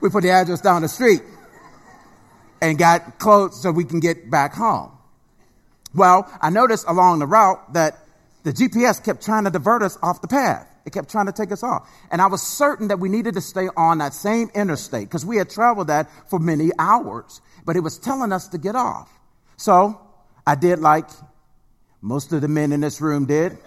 we 0.00 0.10
put 0.10 0.22
the 0.22 0.30
address 0.30 0.60
down 0.60 0.82
the 0.82 0.88
street 0.88 1.22
and 2.60 2.76
got 2.76 3.18
close 3.18 3.62
so 3.62 3.70
we 3.70 3.84
can 3.84 4.00
get 4.00 4.30
back 4.30 4.52
home. 4.52 4.92
Well, 5.94 6.30
I 6.40 6.50
noticed 6.50 6.86
along 6.88 7.20
the 7.20 7.26
route 7.26 7.72
that 7.74 7.98
the 8.42 8.52
GPS 8.52 9.02
kept 9.04 9.24
trying 9.24 9.44
to 9.44 9.50
divert 9.50 9.82
us 9.82 9.98
off 10.02 10.22
the 10.22 10.28
path. 10.28 10.66
It 10.86 10.92
kept 10.92 11.10
trying 11.10 11.26
to 11.26 11.32
take 11.32 11.52
us 11.52 11.62
off. 11.62 11.88
And 12.10 12.22
I 12.22 12.26
was 12.26 12.42
certain 12.42 12.88
that 12.88 12.98
we 12.98 13.08
needed 13.08 13.34
to 13.34 13.40
stay 13.40 13.68
on 13.76 13.98
that 13.98 14.14
same 14.14 14.50
interstate 14.54 15.08
because 15.08 15.26
we 15.26 15.36
had 15.36 15.50
traveled 15.50 15.88
that 15.88 16.08
for 16.28 16.38
many 16.38 16.70
hours, 16.78 17.40
but 17.66 17.76
it 17.76 17.80
was 17.80 17.98
telling 17.98 18.32
us 18.32 18.48
to 18.48 18.58
get 18.58 18.74
off. 18.74 19.19
So 19.60 20.00
I 20.46 20.54
did 20.54 20.78
like 20.78 21.04
most 22.00 22.32
of 22.32 22.40
the 22.40 22.48
men 22.48 22.72
in 22.72 22.80
this 22.80 22.98
room 23.02 23.26
did. 23.26 23.58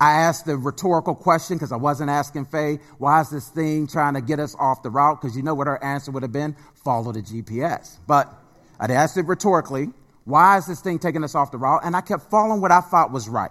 I 0.00 0.12
asked 0.22 0.46
the 0.46 0.56
rhetorical 0.56 1.14
question 1.14 1.58
because 1.58 1.70
I 1.70 1.76
wasn't 1.76 2.08
asking 2.08 2.46
Faye, 2.46 2.78
why 2.96 3.20
is 3.20 3.28
this 3.28 3.46
thing 3.48 3.86
trying 3.86 4.14
to 4.14 4.22
get 4.22 4.40
us 4.40 4.56
off 4.58 4.82
the 4.82 4.88
route? 4.88 5.20
Because 5.20 5.36
you 5.36 5.42
know 5.42 5.54
what 5.54 5.66
her 5.66 5.84
answer 5.84 6.10
would 6.12 6.22
have 6.22 6.32
been? 6.32 6.56
Follow 6.82 7.12
the 7.12 7.20
GPS. 7.20 7.98
But 8.06 8.32
I'd 8.80 8.90
asked 8.90 9.18
it 9.18 9.26
rhetorically, 9.26 9.90
why 10.24 10.56
is 10.56 10.66
this 10.66 10.80
thing 10.80 10.98
taking 10.98 11.24
us 11.24 11.34
off 11.34 11.52
the 11.52 11.58
route? 11.58 11.82
And 11.84 11.94
I 11.94 12.00
kept 12.00 12.30
following 12.30 12.62
what 12.62 12.72
I 12.72 12.80
thought 12.80 13.12
was 13.12 13.28
right. 13.28 13.50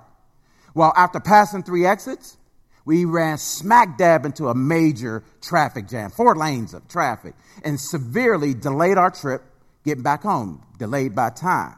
Well, 0.74 0.94
after 0.98 1.20
passing 1.20 1.62
three 1.62 1.86
exits, 1.86 2.38
we 2.86 3.06
ran 3.06 3.38
smack 3.38 4.00
dab 4.00 4.26
into 4.26 4.48
a 4.48 4.56
major 4.56 5.24
traffic 5.42 5.88
jam, 5.88 6.10
four 6.10 6.36
lanes 6.36 6.74
of 6.74 6.88
traffic, 6.88 7.36
and 7.64 7.80
severely 7.80 8.56
delayed 8.56 8.98
our 8.98 9.12
trip 9.12 9.44
getting 9.86 10.04
back 10.04 10.24
home, 10.24 10.62
delayed 10.78 11.16
by 11.16 11.30
time. 11.30 11.76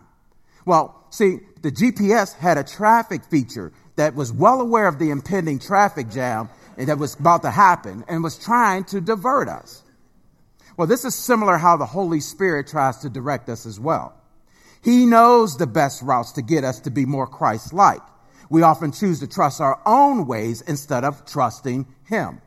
Well, 0.65 1.05
see, 1.09 1.39
the 1.61 1.71
GPS 1.71 2.35
had 2.35 2.57
a 2.57 2.63
traffic 2.63 3.23
feature 3.25 3.71
that 3.95 4.15
was 4.15 4.31
well 4.31 4.61
aware 4.61 4.87
of 4.87 4.99
the 4.99 5.09
impending 5.09 5.59
traffic 5.59 6.09
jam 6.09 6.49
that 6.77 6.97
was 6.97 7.15
about 7.15 7.43
to 7.43 7.51
happen 7.51 8.03
and 8.07 8.23
was 8.23 8.37
trying 8.37 8.83
to 8.85 8.99
divert 9.01 9.47
us. 9.47 9.83
Well, 10.77 10.87
this 10.87 11.05
is 11.05 11.15
similar 11.15 11.57
how 11.57 11.77
the 11.77 11.85
Holy 11.85 12.19
Spirit 12.19 12.67
tries 12.67 12.97
to 12.97 13.09
direct 13.09 13.47
us 13.47 13.65
as 13.65 13.79
well. 13.79 14.13
He 14.83 15.05
knows 15.05 15.57
the 15.57 15.67
best 15.67 16.01
routes 16.01 16.33
to 16.33 16.41
get 16.41 16.63
us 16.63 16.81
to 16.81 16.91
be 16.91 17.05
more 17.05 17.27
Christ 17.27 17.73
like. 17.73 18.01
We 18.49 18.61
often 18.61 18.91
choose 18.91 19.19
to 19.21 19.27
trust 19.27 19.61
our 19.61 19.81
own 19.85 20.27
ways 20.27 20.61
instead 20.61 21.03
of 21.03 21.25
trusting 21.25 21.87
Him. 22.03 22.41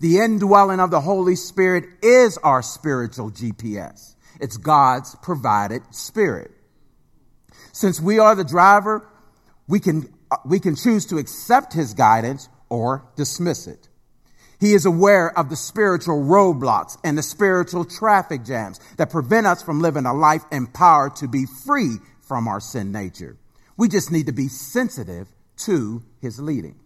The 0.00 0.18
indwelling 0.18 0.80
of 0.80 0.90
the 0.90 1.00
Holy 1.00 1.36
Spirit 1.36 1.84
is 2.02 2.36
our 2.38 2.60
spiritual 2.62 3.30
GPS. 3.30 4.16
It's 4.42 4.58
God's 4.58 5.14
provided 5.22 5.82
spirit. 5.94 6.50
Since 7.72 8.00
we 8.00 8.18
are 8.18 8.34
the 8.34 8.44
driver, 8.44 9.08
we 9.68 9.80
can 9.80 10.12
uh, 10.30 10.36
we 10.44 10.60
can 10.60 10.76
choose 10.76 11.06
to 11.06 11.18
accept 11.18 11.72
his 11.72 11.94
guidance 11.94 12.48
or 12.68 13.04
dismiss 13.16 13.66
it. 13.66 13.88
He 14.58 14.74
is 14.74 14.84
aware 14.84 15.36
of 15.38 15.48
the 15.48 15.56
spiritual 15.56 16.22
roadblocks 16.22 16.98
and 17.04 17.16
the 17.16 17.22
spiritual 17.22 17.84
traffic 17.84 18.44
jams 18.44 18.80
that 18.96 19.10
prevent 19.10 19.46
us 19.46 19.62
from 19.62 19.80
living 19.80 20.06
a 20.06 20.14
life 20.14 20.42
empowered 20.50 21.16
to 21.16 21.28
be 21.28 21.46
free 21.46 21.96
from 22.20 22.48
our 22.48 22.60
sin 22.60 22.92
nature. 22.92 23.36
We 23.76 23.88
just 23.88 24.12
need 24.12 24.26
to 24.26 24.32
be 24.32 24.48
sensitive 24.48 25.28
to 25.64 26.02
his 26.20 26.38
leading. 26.40 26.78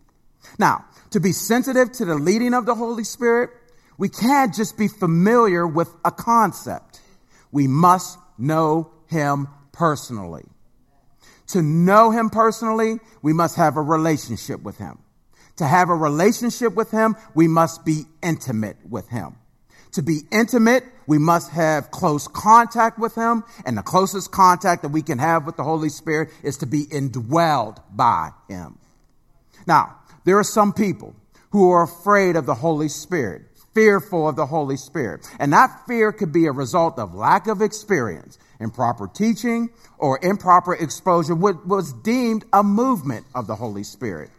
Now, 0.58 0.84
to 1.10 1.20
be 1.20 1.32
sensitive 1.32 1.92
to 1.92 2.04
the 2.04 2.14
leading 2.14 2.54
of 2.54 2.66
the 2.66 2.74
Holy 2.74 3.04
Spirit, 3.04 3.50
we 3.98 4.08
can't 4.08 4.54
just 4.54 4.76
be 4.76 4.88
familiar 4.88 5.66
with 5.66 5.88
a 6.04 6.10
concept. 6.10 7.00
We 7.56 7.68
must 7.68 8.18
know 8.36 8.90
him 9.06 9.48
personally. 9.72 10.44
To 11.46 11.62
know 11.62 12.10
him 12.10 12.28
personally, 12.28 13.00
we 13.22 13.32
must 13.32 13.56
have 13.56 13.78
a 13.78 13.80
relationship 13.80 14.62
with 14.62 14.76
him. 14.76 14.98
To 15.56 15.66
have 15.66 15.88
a 15.88 15.94
relationship 15.94 16.74
with 16.74 16.90
him, 16.90 17.16
we 17.34 17.48
must 17.48 17.82
be 17.82 18.04
intimate 18.22 18.76
with 18.86 19.08
him. 19.08 19.36
To 19.92 20.02
be 20.02 20.24
intimate, 20.30 20.84
we 21.06 21.16
must 21.16 21.50
have 21.52 21.90
close 21.90 22.28
contact 22.28 22.98
with 22.98 23.14
him. 23.14 23.42
And 23.64 23.78
the 23.78 23.82
closest 23.82 24.32
contact 24.32 24.82
that 24.82 24.90
we 24.90 25.00
can 25.00 25.18
have 25.18 25.46
with 25.46 25.56
the 25.56 25.64
Holy 25.64 25.88
Spirit 25.88 26.28
is 26.42 26.58
to 26.58 26.66
be 26.66 26.84
indwelled 26.84 27.78
by 27.90 28.32
him. 28.50 28.78
Now, 29.66 29.96
there 30.26 30.38
are 30.38 30.44
some 30.44 30.74
people 30.74 31.16
who 31.52 31.70
are 31.70 31.84
afraid 31.84 32.36
of 32.36 32.44
the 32.44 32.56
Holy 32.56 32.90
Spirit, 32.90 33.46
fearful 33.76 34.26
of 34.26 34.34
the 34.34 34.46
Holy 34.46 34.76
Spirit. 34.76 35.28
And 35.38 35.52
that 35.52 35.82
fear 35.86 36.10
could 36.10 36.32
be 36.32 36.46
a 36.46 36.52
result 36.52 36.98
of 36.98 37.14
lack 37.14 37.46
of 37.46 37.60
experience 37.60 38.38
improper 38.60 39.06
teaching, 39.06 39.68
or 39.98 40.18
improper 40.22 40.74
exposure 40.74 41.34
what 41.34 41.66
was 41.66 41.92
deemed 41.92 42.44
a 42.52 42.62
movement 42.62 43.26
of 43.34 43.46
the 43.46 43.54
Holy 43.54 43.84
Spirit. 43.84 44.30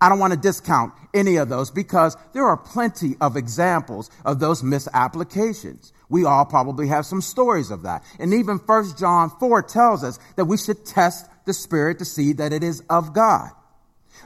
I 0.00 0.08
don't 0.08 0.18
want 0.18 0.32
to 0.32 0.38
discount 0.38 0.92
any 1.14 1.36
of 1.36 1.48
those 1.48 1.70
because 1.70 2.16
there 2.32 2.46
are 2.46 2.56
plenty 2.56 3.16
of 3.20 3.36
examples 3.36 4.10
of 4.24 4.38
those 4.38 4.62
misapplications. 4.62 5.92
We 6.08 6.24
all 6.24 6.44
probably 6.44 6.88
have 6.88 7.06
some 7.06 7.20
stories 7.20 7.70
of 7.70 7.82
that. 7.82 8.04
And 8.18 8.34
even 8.34 8.58
1 8.58 8.96
John 8.98 9.30
4 9.30 9.62
tells 9.62 10.04
us 10.04 10.18
that 10.36 10.44
we 10.44 10.56
should 10.56 10.84
test 10.84 11.26
the 11.46 11.54
Spirit 11.54 11.98
to 11.98 12.04
see 12.04 12.32
that 12.34 12.52
it 12.52 12.62
is 12.62 12.82
of 12.90 13.12
God. 13.12 13.50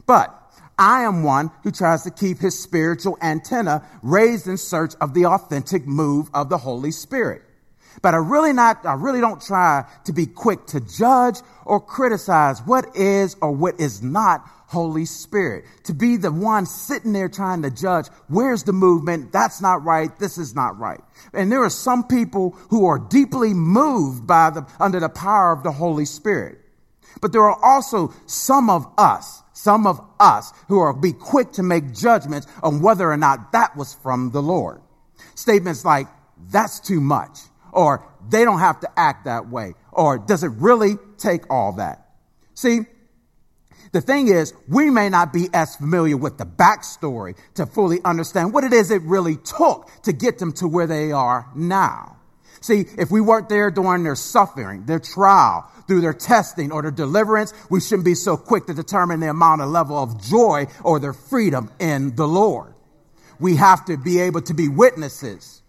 But 0.06 0.43
I 0.78 1.02
am 1.02 1.22
one 1.22 1.50
who 1.62 1.70
tries 1.70 2.02
to 2.02 2.10
keep 2.10 2.38
his 2.38 2.58
spiritual 2.58 3.16
antenna 3.22 3.86
raised 4.02 4.46
in 4.46 4.56
search 4.56 4.94
of 5.00 5.14
the 5.14 5.26
authentic 5.26 5.86
move 5.86 6.28
of 6.34 6.48
the 6.48 6.58
Holy 6.58 6.90
Spirit. 6.90 7.42
But 8.02 8.14
I 8.14 8.18
really 8.18 8.52
not, 8.52 8.84
I 8.84 8.94
really 8.94 9.20
don't 9.20 9.40
try 9.40 9.84
to 10.04 10.12
be 10.12 10.26
quick 10.26 10.66
to 10.68 10.80
judge 10.80 11.38
or 11.64 11.80
criticize 11.80 12.60
what 12.62 12.96
is 12.96 13.36
or 13.40 13.52
what 13.52 13.78
is 13.78 14.02
not 14.02 14.44
Holy 14.66 15.04
Spirit. 15.04 15.64
To 15.84 15.94
be 15.94 16.16
the 16.16 16.32
one 16.32 16.66
sitting 16.66 17.12
there 17.12 17.28
trying 17.28 17.62
to 17.62 17.70
judge, 17.70 18.08
where's 18.28 18.64
the 18.64 18.72
movement? 18.72 19.30
That's 19.32 19.60
not 19.60 19.84
right. 19.84 20.10
This 20.18 20.38
is 20.38 20.54
not 20.54 20.78
right. 20.78 21.00
And 21.32 21.52
there 21.52 21.62
are 21.62 21.70
some 21.70 22.04
people 22.08 22.50
who 22.70 22.86
are 22.86 22.98
deeply 22.98 23.54
moved 23.54 24.26
by 24.26 24.50
the, 24.50 24.66
under 24.80 24.98
the 24.98 25.08
power 25.08 25.52
of 25.52 25.62
the 25.62 25.70
Holy 25.70 26.04
Spirit. 26.04 26.58
But 27.20 27.32
there 27.32 27.42
are 27.42 27.64
also 27.64 28.12
some 28.26 28.68
of 28.68 28.86
us, 28.98 29.43
some 29.54 29.86
of 29.86 30.00
us 30.20 30.52
who 30.68 30.78
are 30.78 30.92
be 30.92 31.12
quick 31.12 31.52
to 31.52 31.62
make 31.62 31.94
judgments 31.94 32.46
on 32.62 32.82
whether 32.82 33.10
or 33.10 33.16
not 33.16 33.52
that 33.52 33.74
was 33.76 33.94
from 33.94 34.30
the 34.30 34.42
Lord. 34.42 34.82
Statements 35.34 35.84
like, 35.84 36.06
that's 36.50 36.80
too 36.80 37.00
much 37.00 37.38
or 37.74 38.08
they 38.30 38.44
don't 38.44 38.60
have 38.60 38.80
to 38.80 38.90
act 38.96 39.26
that 39.26 39.48
way, 39.48 39.74
or 39.92 40.16
does 40.16 40.44
it 40.44 40.50
really 40.52 40.96
take 41.18 41.50
all 41.50 41.72
that? 41.72 42.06
See, 42.54 42.80
the 43.92 44.00
thing 44.00 44.28
is, 44.28 44.54
we 44.68 44.90
may 44.90 45.08
not 45.08 45.32
be 45.32 45.48
as 45.52 45.76
familiar 45.76 46.16
with 46.16 46.38
the 46.38 46.46
backstory 46.46 47.36
to 47.54 47.66
fully 47.66 48.00
understand 48.04 48.52
what 48.52 48.64
it 48.64 48.72
is 48.72 48.90
it 48.90 49.02
really 49.02 49.36
took 49.36 49.90
to 50.02 50.12
get 50.12 50.38
them 50.38 50.52
to 50.54 50.66
where 50.66 50.86
they 50.86 51.12
are 51.12 51.46
now. 51.54 52.16
See, 52.60 52.86
if 52.96 53.10
we 53.10 53.20
weren't 53.20 53.48
there 53.48 53.70
during 53.70 54.04
their 54.04 54.14
suffering, 54.14 54.86
their 54.86 54.98
trial, 54.98 55.70
through 55.86 56.00
their 56.00 56.14
testing 56.14 56.72
or 56.72 56.82
their 56.82 56.90
deliverance, 56.90 57.52
we 57.70 57.80
shouldn't 57.80 58.04
be 58.04 58.14
so 58.14 58.36
quick 58.36 58.66
to 58.66 58.74
determine 58.74 59.20
the 59.20 59.30
amount 59.30 59.62
of 59.62 59.70
level 59.70 59.96
of 59.96 60.22
joy 60.22 60.66
or 60.82 60.98
their 60.98 61.12
freedom 61.12 61.70
in 61.78 62.16
the 62.16 62.28
Lord. 62.28 62.74
We 63.38 63.56
have 63.56 63.84
to 63.86 63.96
be 63.96 64.20
able 64.20 64.42
to 64.42 64.54
be 64.54 64.68
witnesses 64.68 65.62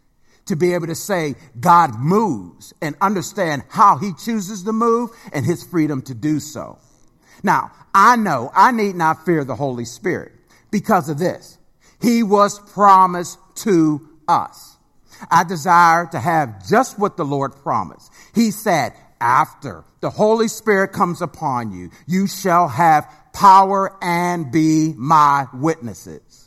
to 0.45 0.55
be 0.55 0.73
able 0.73 0.87
to 0.87 0.95
say 0.95 1.35
God 1.59 1.99
moves 1.99 2.73
and 2.81 2.95
understand 3.01 3.63
how 3.69 3.97
he 3.97 4.13
chooses 4.13 4.63
to 4.63 4.73
move 4.73 5.09
and 5.33 5.45
his 5.45 5.63
freedom 5.63 6.01
to 6.03 6.13
do 6.13 6.39
so. 6.39 6.77
Now, 7.43 7.71
I 7.93 8.15
know 8.15 8.51
I 8.53 8.71
need 8.71 8.95
not 8.95 9.25
fear 9.25 9.43
the 9.43 9.55
Holy 9.55 9.85
Spirit 9.85 10.31
because 10.71 11.09
of 11.09 11.19
this. 11.19 11.57
He 12.01 12.23
was 12.23 12.59
promised 12.71 13.39
to 13.55 14.07
us. 14.27 14.77
I 15.31 15.43
desire 15.43 16.07
to 16.07 16.19
have 16.19 16.67
just 16.67 16.99
what 16.99 17.17
the 17.17 17.25
Lord 17.25 17.55
promised. 17.55 18.11
He 18.33 18.51
said, 18.51 18.93
after 19.19 19.83
the 20.01 20.09
Holy 20.09 20.47
Spirit 20.47 20.91
comes 20.91 21.21
upon 21.21 21.71
you, 21.71 21.91
you 22.07 22.27
shall 22.27 22.67
have 22.67 23.11
power 23.33 23.95
and 24.01 24.51
be 24.51 24.93
my 24.95 25.47
witnesses. 25.53 26.45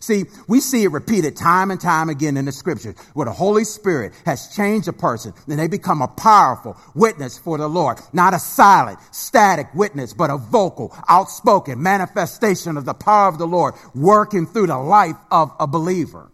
See, 0.00 0.24
we 0.46 0.60
see 0.60 0.84
it 0.84 0.92
repeated 0.92 1.36
time 1.36 1.70
and 1.70 1.78
time 1.78 2.08
again 2.08 2.38
in 2.38 2.46
the 2.46 2.52
scriptures 2.52 2.96
where 3.12 3.26
the 3.26 3.32
Holy 3.32 3.64
Spirit 3.64 4.14
has 4.24 4.48
changed 4.56 4.88
a 4.88 4.92
person 4.94 5.34
and 5.46 5.58
they 5.58 5.68
become 5.68 6.00
a 6.00 6.08
powerful 6.08 6.78
witness 6.94 7.36
for 7.36 7.58
the 7.58 7.68
Lord. 7.68 7.98
Not 8.14 8.32
a 8.32 8.38
silent, 8.38 8.98
static 9.10 9.66
witness, 9.74 10.14
but 10.14 10.30
a 10.30 10.38
vocal, 10.38 10.96
outspoken 11.08 11.82
manifestation 11.82 12.78
of 12.78 12.86
the 12.86 12.94
power 12.94 13.28
of 13.28 13.36
the 13.36 13.46
Lord 13.46 13.74
working 13.94 14.46
through 14.46 14.68
the 14.68 14.78
life 14.78 15.16
of 15.30 15.52
a 15.60 15.66
believer. 15.66 16.30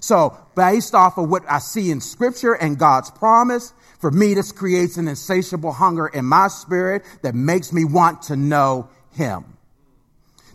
So 0.00 0.36
based 0.56 0.94
off 0.94 1.18
of 1.18 1.28
what 1.28 1.44
I 1.48 1.58
see 1.58 1.90
in 1.90 2.00
scripture 2.00 2.54
and 2.54 2.78
God's 2.78 3.10
promise, 3.10 3.72
for 3.98 4.10
me, 4.10 4.34
this 4.34 4.50
creates 4.50 4.96
an 4.96 5.08
insatiable 5.08 5.72
hunger 5.72 6.06
in 6.06 6.24
my 6.24 6.48
spirit 6.48 7.02
that 7.22 7.34
makes 7.34 7.72
me 7.72 7.84
want 7.84 8.22
to 8.22 8.36
know 8.36 8.88
him. 9.12 9.56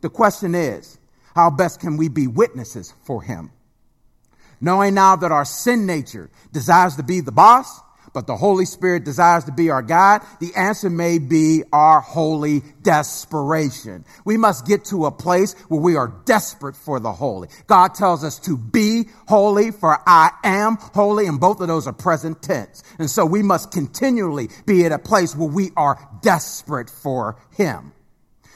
The 0.02 0.10
question 0.10 0.56
is, 0.56 0.98
how 1.36 1.52
best 1.52 1.80
can 1.80 1.98
we 1.98 2.10
be 2.10 2.28
witnesses 2.28 2.94
for 3.04 3.22
him? 3.22 3.52
Knowing 4.60 4.94
now 4.94 5.16
that 5.16 5.32
our 5.32 5.46
sin 5.46 5.86
nature 5.86 6.30
desires 6.52 6.96
to 6.96 7.04
be 7.04 7.20
the 7.20 7.32
boss, 7.32 7.82
but 8.16 8.28
the 8.28 8.38
Holy 8.38 8.64
Spirit 8.64 9.04
desires 9.04 9.44
to 9.44 9.52
be 9.52 9.70
our 9.70 9.82
guide, 9.82 10.22
the 10.40 10.56
answer 10.56 10.90
may 10.90 11.20
be 11.20 11.64
our 11.74 12.00
holy 12.00 12.64
desperation. 12.82 14.06
We 14.24 14.38
must 14.38 14.66
get 14.66 14.86
to 14.86 15.06
a 15.06 15.12
place 15.12 15.54
where 15.68 15.82
we 15.82 15.98
are 15.98 16.16
desperate 16.24 16.78
for 16.78 17.02
the 17.02 17.12
holy. 17.12 17.50
God 17.68 17.94
tells 17.94 18.24
us 18.24 18.40
to 18.40 18.58
be 18.58 19.10
holy, 19.28 19.72
for 19.72 20.00
I 20.08 20.32
am 20.46 20.78
holy, 20.78 21.28
and 21.28 21.42
both 21.42 21.60
of 21.60 21.68
those 21.68 21.88
are 21.88 21.94
present 21.94 22.42
tense. 22.42 22.84
And 23.00 23.10
so 23.10 23.26
we 23.26 23.44
must 23.44 23.74
continually 23.74 24.48
be 24.66 24.86
at 24.86 24.94
a 24.94 24.98
place 24.98 25.36
where 25.36 25.50
we 25.50 25.72
are 25.76 26.00
desperate 26.22 26.90
for 26.90 27.38
Him. 27.58 27.92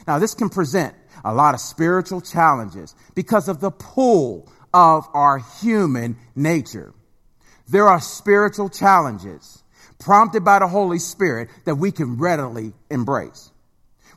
Now, 0.08 0.20
this 0.20 0.36
can 0.36 0.48
present 0.48 0.96
a 1.26 1.34
lot 1.34 1.54
of 1.54 1.60
spiritual 1.60 2.22
challenges 2.22 2.96
because 3.14 3.50
of 3.50 3.60
the 3.60 3.72
pull 3.72 4.50
of 4.74 5.06
our 5.14 5.40
human 5.60 6.16
nature. 6.34 6.94
There 7.70 7.88
are 7.88 8.02
spiritual 8.02 8.70
challenges 8.70 9.64
prompted 10.00 10.44
by 10.44 10.60
the 10.60 10.68
Holy 10.68 11.00
Spirit 11.00 11.50
that 11.66 11.76
we 11.76 11.92
can 11.92 12.18
readily 12.18 12.74
embrace. 12.90 13.52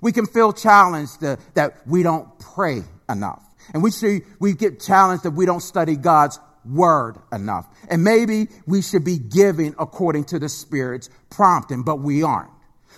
We 0.01 0.13
can 0.13 0.27
feel 0.27 0.53
challenged 0.53 1.21
that, 1.21 1.39
that 1.55 1.87
we 1.87 2.03
don't 2.03 2.39
pray 2.39 2.83
enough. 3.09 3.43
And 3.75 3.83
we 3.83 3.91
see, 3.91 4.23
we 4.41 4.55
get 4.55 4.81
challenged 4.81 5.25
that 5.25 5.33
we 5.33 5.47
don't 5.47 5.61
study 5.61 5.97
God's 5.97 6.41
word 6.65 7.17
enough. 7.33 7.67
And 7.89 8.03
maybe 8.03 8.49
we 8.67 8.83
should 8.83 9.05
be 9.05 9.19
giving 9.19 9.75
according 9.79 10.25
to 10.27 10.39
the 10.39 10.49
Spirit's 10.49 11.11
prompting, 11.31 11.83
but 11.83 11.97
we 11.97 12.23
aren't. 12.23 12.51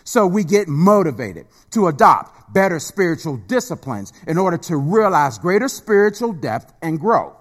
So 0.05 0.27
we 0.27 0.45
get 0.45 0.69
motivated 0.69 1.47
to 1.73 1.89
adopt 1.89 2.53
better 2.53 2.79
spiritual 2.79 3.39
disciplines 3.39 4.13
in 4.27 4.39
order 4.39 4.59
to 4.59 4.77
realize 4.77 5.39
greater 5.39 5.69
spiritual 5.69 6.33
depth 6.33 6.73
and 6.83 7.01
growth. 7.01 7.35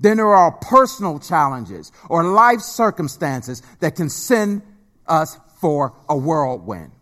Then 0.00 0.16
there 0.16 0.34
are 0.34 0.50
personal 0.50 1.18
challenges 1.18 1.92
or 2.08 2.24
life 2.24 2.60
circumstances 2.60 3.62
that 3.80 3.96
can 3.96 4.08
send 4.08 4.62
us 5.06 5.36
for 5.60 5.92
a 6.08 6.16
whirlwind. 6.16 6.92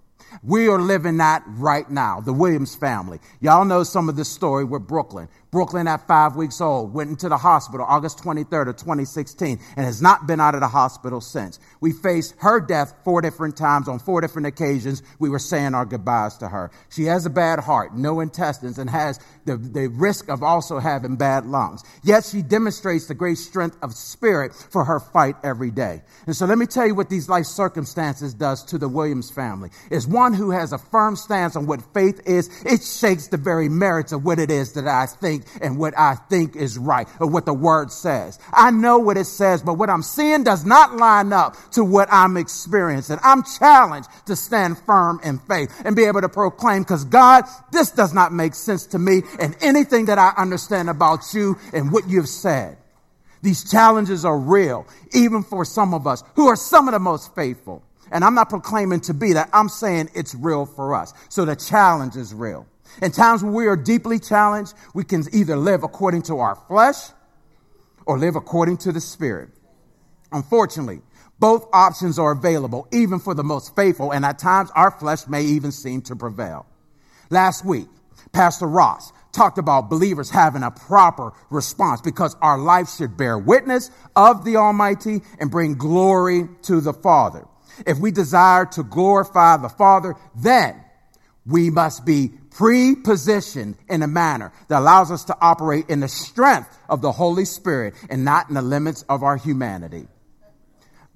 We 0.43 0.69
are 0.69 0.81
living 0.81 1.17
that 1.19 1.43
right 1.47 1.88
now, 1.88 2.21
the 2.21 2.33
Williams 2.33 2.75
family. 2.75 3.19
Y'all 3.40 3.64
know 3.64 3.83
some 3.83 4.09
of 4.09 4.17
this 4.17 4.28
story 4.28 4.64
with 4.64 4.87
Brooklyn. 4.87 5.28
Brooklyn 5.50 5.88
at 5.88 6.07
five 6.07 6.37
weeks 6.37 6.61
old 6.61 6.93
went 6.93 7.09
into 7.09 7.28
the 7.28 7.38
hospital 7.38 7.87
August 7.88 8.19
23rd 8.19 8.69
of 8.69 8.76
2016 8.76 9.59
and 9.76 9.87
has 9.87 10.02
not 10.02 10.26
been 10.26 10.40
out 10.40 10.55
of 10.55 10.61
the 10.61 10.69
hospital 10.69 11.23
since. 11.23 11.59
We 11.81 11.93
faced 11.93 12.35
her 12.38 12.61
death 12.61 12.95
four 13.02 13.23
different 13.23 13.57
times 13.57 13.88
on 13.88 13.99
four 13.99 14.21
different 14.21 14.47
occasions. 14.47 15.02
We 15.19 15.31
were 15.31 15.38
saying 15.38 15.75
our 15.75 15.87
goodbyes 15.87 16.37
to 16.38 16.49
her. 16.49 16.71
She 16.90 17.05
has 17.05 17.25
a 17.25 17.31
bad 17.31 17.61
heart, 17.61 17.97
no 17.97 18.21
intestines, 18.21 18.78
and 18.78 18.90
has 18.90 19.21
the, 19.47 19.57
the 19.57 19.88
risk 19.88 20.28
of 20.28 20.43
also 20.43 20.78
having 20.78 21.17
bad 21.17 21.47
lungs. 21.47 21.83
Yet 22.02 22.25
she 22.26 22.43
demonstrates 22.43 23.07
the 23.07 23.14
great 23.14 23.38
strength 23.38 23.78
of 23.81 23.95
spirit 23.95 24.55
for 24.55 24.85
her 24.85 25.00
fight 25.00 25.37
every 25.43 25.71
day. 25.71 26.02
And 26.26 26.37
so 26.37 26.45
let 26.45 26.59
me 26.59 26.67
tell 26.67 26.87
you 26.87 26.95
what 26.95 27.09
these 27.09 27.28
life 27.28 27.47
circumstances 27.47 28.35
does 28.35 28.62
to 28.64 28.76
the 28.76 28.88
Williams 28.88 29.31
family. 29.31 29.71
Is 29.90 30.07
one 30.07 30.35
who 30.35 30.50
has 30.50 30.73
a 30.73 30.78
firm 30.78 31.17
stance 31.17 31.57
on 31.57 31.67
what 31.67 31.81
faith 31.95 32.21
is, 32.26 32.50
it 32.67 32.83
shakes 32.83 33.28
the 33.28 33.38
very 33.38 33.71
merits 33.71 34.12
of 34.12 34.25
what 34.25 34.38
it 34.38 34.50
is 34.50 34.75
that 34.75 34.87
I 34.87 35.07
think 35.07 35.38
think 35.38 35.62
and 35.62 35.78
what 35.78 35.97
I 35.99 36.14
think 36.14 36.57
is 36.57 36.78
right 36.78 37.09
or 37.21 37.26
what 37.26 37.47
the 37.47 37.54
word 37.54 37.90
says. 37.90 38.38
I 38.52 38.71
know 38.71 38.99
what 38.99 39.16
it 39.16 39.26
says, 39.26 39.62
but 39.62 39.75
what 39.75 39.90
I'm 39.90 40.02
seeing 40.02 40.45
does 40.45 40.64
not 40.64 40.97
line 40.97 41.33
up 41.33 41.57
to 41.73 41.85
what 41.85 42.09
I'm 42.11 42.37
experiencing. 42.37 43.18
I'm 43.23 43.42
challenged 43.42 44.09
to 44.26 44.37
stand 44.37 44.78
firm 44.78 45.21
in 45.23 45.38
faith 45.38 45.73
and 45.85 45.97
be 45.97 46.04
able 46.04 46.21
to 46.21 46.28
proclaim 46.28 46.83
because 46.83 47.04
God, 47.04 47.45
this 47.73 47.90
does 47.90 48.14
not 48.14 48.33
make 48.33 48.54
sense 48.54 48.87
to 48.87 48.99
me 48.99 49.23
and 49.40 49.57
anything 49.61 50.07
that 50.07 50.18
I 50.18 50.33
understand 50.37 50.90
about 50.90 51.35
you 51.35 51.57
and 51.73 51.92
what 51.92 52.09
you've 52.09 52.28
said. 52.28 52.76
These 53.42 53.71
challenges 53.71 54.25
are 54.25 54.38
real, 54.38 54.87
even 55.12 55.42
for 55.42 55.64
some 55.64 55.95
of 55.95 56.07
us 56.07 56.25
who 56.35 56.49
are 56.49 56.57
some 56.57 56.88
of 56.88 56.92
the 56.92 56.99
most 56.99 57.35
faithful. 57.35 57.83
And 58.11 58.25
I'm 58.25 58.35
not 58.35 58.49
proclaiming 58.49 59.00
to 59.02 59.14
be 59.14 59.35
that. 59.35 59.50
I'm 59.52 59.68
saying 59.68 60.11
it's 60.14 60.35
real 60.35 60.66
for 60.66 60.95
us. 60.95 61.12
So 61.28 61.45
the 61.45 61.54
challenge 61.54 62.16
is 62.16 62.33
real. 62.35 62.66
In 63.02 63.12
times 63.12 63.42
when 63.42 63.52
we 63.52 63.66
are 63.66 63.76
deeply 63.76 64.18
challenged, 64.18 64.75
we 64.95 65.04
can 65.04 65.25
either 65.33 65.57
live 65.57 65.83
according 65.83 66.23
to 66.23 66.38
our 66.38 66.54
flesh 66.54 66.97
or 68.07 68.18
live 68.18 68.37
according 68.37 68.78
to 68.78 68.92
the 68.92 69.00
Spirit. 69.00 69.50
Unfortunately, 70.33 71.02
both 71.38 71.68
options 71.73 72.18
are 72.18 72.33
available, 72.33 72.88
even 72.92 73.21
for 73.21 73.35
the 73.35 73.45
most 73.45 73.76
faithful, 73.76 74.12
and 74.12 74.25
at 74.25 74.38
times 74.38 74.71
our 74.75 74.90
flesh 74.90 75.26
may 75.28 75.42
even 75.42 75.71
seem 75.71 76.02
to 76.02 76.16
prevail. 76.16 76.66
Last 77.30 77.64
week, 77.64 77.87
Pastor 78.33 78.66
Ross 78.66 79.12
talked 79.33 79.59
about 79.59 79.88
believers 79.88 80.30
having 80.30 80.62
a 80.62 80.71
proper 80.71 81.33
response 81.50 82.00
because 82.00 82.35
our 82.42 82.59
life 82.59 82.88
should 82.90 83.16
bear 83.16 83.38
witness 83.38 83.90
of 84.16 84.45
the 84.45 84.57
Almighty 84.57 85.21
and 85.38 85.50
bring 85.50 85.75
glory 85.75 86.49
to 86.62 86.80
the 86.80 86.92
Father. 86.92 87.47
If 87.87 87.99
we 87.99 88.11
desire 88.11 88.66
to 88.66 88.83
glorify 88.83 89.57
the 89.59 89.68
Father, 89.68 90.16
then 90.35 90.83
we 91.47 91.71
must 91.71 92.04
be 92.04 92.32
pre-positioned 92.50 93.76
in 93.89 94.02
a 94.02 94.08
manner 94.08 94.52
that 94.69 94.80
allows 94.80 95.11
us 95.11 95.25
to 95.25 95.37
operate 95.41 95.89
in 95.89 96.00
the 96.00 96.08
strength 96.08 96.76
of 96.89 97.02
the 97.02 97.13
Holy 97.13 97.45
Spirit 97.45 97.95
and 98.11 98.25
not 98.25 98.49
in 98.49 98.54
the 98.54 98.63
limits 98.63 99.04
of 99.08 99.23
our 99.23 99.37
humanity. 99.37 100.08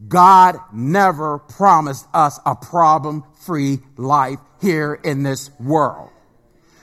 God 0.09 0.57
never 0.73 1.39
promised 1.39 2.07
us 2.13 2.41
a 2.45 2.55
problem 2.55 3.25
free 3.41 3.81
life 3.97 4.39
here 4.61 4.95
in 4.95 5.23
this 5.23 5.51
world. 5.61 6.11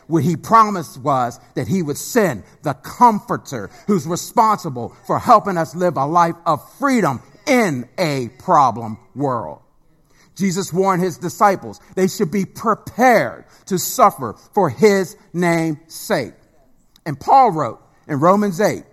What 0.07 0.23
he 0.23 0.38
promised 0.38 0.99
was 0.99 1.39
that 1.55 1.67
he 1.67 1.83
would 1.83 1.97
send 1.97 2.43
the 2.63 2.73
comforter 2.73 3.69
who's 3.85 4.07
responsible 4.07 4.95
for 5.05 5.19
helping 5.19 5.57
us 5.57 5.75
live 5.75 5.97
a 5.97 6.05
life 6.05 6.35
of 6.45 6.67
freedom 6.79 7.21
in 7.45 7.88
a 7.97 8.29
problem 8.39 8.97
world. 9.13 9.62
Jesus 10.39 10.73
warned 10.73 11.04
his 11.04 11.17
disciples 11.17 11.80
they 11.95 12.08
should 12.08 12.32
be 12.32 12.45
prepared 12.45 13.45
to 13.67 13.78
suffer 13.78 14.36
for 14.54 14.69
his 14.69 15.15
name's 15.34 15.93
sake. 15.93 16.34
And 17.06 17.19
Paul 17.19 17.52
wrote 17.52 17.82
in 18.08 18.19
Romans 18.19 18.60
8, 18.60 18.84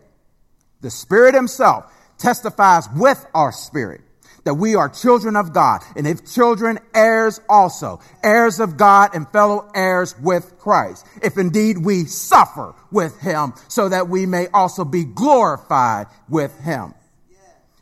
the 0.80 0.90
Spirit 0.90 1.34
himself 1.34 1.90
testifies 2.18 2.88
with 2.94 3.24
our 3.34 3.52
spirit 3.52 4.00
that 4.44 4.54
we 4.54 4.76
are 4.76 4.88
children 4.88 5.36
of 5.36 5.52
God. 5.52 5.82
And 5.96 6.06
if 6.06 6.24
children, 6.32 6.78
heirs 6.94 7.40
also, 7.48 8.00
heirs 8.22 8.60
of 8.60 8.76
God 8.76 9.10
and 9.14 9.28
fellow 9.28 9.68
heirs 9.74 10.14
with 10.20 10.56
Christ. 10.58 11.04
If 11.20 11.36
indeed 11.36 11.78
we 11.78 12.04
suffer 12.04 12.74
with 12.92 13.20
him 13.20 13.54
so 13.68 13.88
that 13.88 14.08
we 14.08 14.24
may 14.24 14.46
also 14.48 14.84
be 14.84 15.04
glorified 15.04 16.06
with 16.28 16.56
him. 16.60 16.94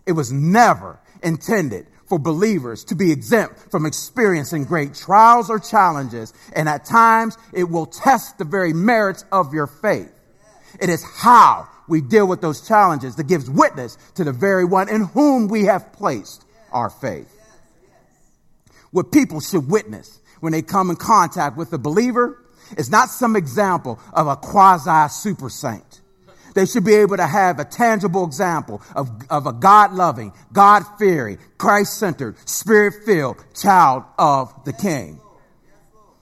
It 0.07 0.13
was 0.13 0.33
never 0.33 0.99
intended 1.23 1.87
for 2.09 2.19
believers 2.19 2.85
to 2.85 2.95
be 2.95 3.11
exempt 3.11 3.71
from 3.71 3.87
experiencing 3.87 4.65
great 4.65 4.95
trials 4.95 5.51
or 5.51 5.59
challenges, 5.59 6.33
and 6.55 6.69
at 6.69 6.85
times 6.85 7.37
it 7.53 7.65
will 7.65 7.87
test 7.87 8.39
the 8.39 8.45
very 8.45 8.73
merits 8.73 9.25
of 9.33 9.55
your 9.55 9.67
faith. 9.67 10.13
It 10.81 10.89
is 10.91 11.05
how 11.05 11.69
we 11.89 12.01
deal 12.01 12.27
with 12.27 12.41
those 12.41 12.67
challenges 12.67 13.17
that 13.17 13.25
gives 13.25 13.49
witness 13.49 13.97
to 14.15 14.25
the 14.25 14.33
very 14.33 14.65
one 14.65 14.89
in 14.89 15.05
whom 15.05 15.49
we 15.49 15.65
have 15.65 15.93
placed 15.93 16.45
our 16.73 16.91
faith. 16.91 17.31
What 18.91 19.13
people 19.13 19.41
should 19.41 19.69
witness 19.69 20.21
when 20.41 20.53
they 20.53 20.63
come 20.63 20.91
in 20.91 20.97
contact 20.97 21.57
with 21.57 21.73
a 21.73 21.79
believer 21.79 22.41
is 22.77 22.91
not 22.91 23.09
some 23.09 23.37
example 23.37 23.99
of 24.13 24.27
a 24.27 24.37
quasi 24.37 25.13
super 25.13 25.51
saint. 25.51 26.01
They 26.55 26.67
should 26.67 26.85
be 26.85 26.95
able 26.95 27.17
to 27.17 27.27
have 27.27 27.59
a 27.59 27.65
tangible 27.65 28.25
example 28.25 28.81
of, 28.95 29.11
of 29.29 29.47
a 29.47 29.53
God 29.53 29.93
loving, 29.93 30.33
God 30.53 30.85
fearing, 30.99 31.39
Christ 31.59 31.99
centered, 31.99 32.37
spirit 32.49 33.05
filled 33.05 33.45
child 33.55 34.05
of 34.19 34.65
the 34.65 34.73
King. 34.73 35.21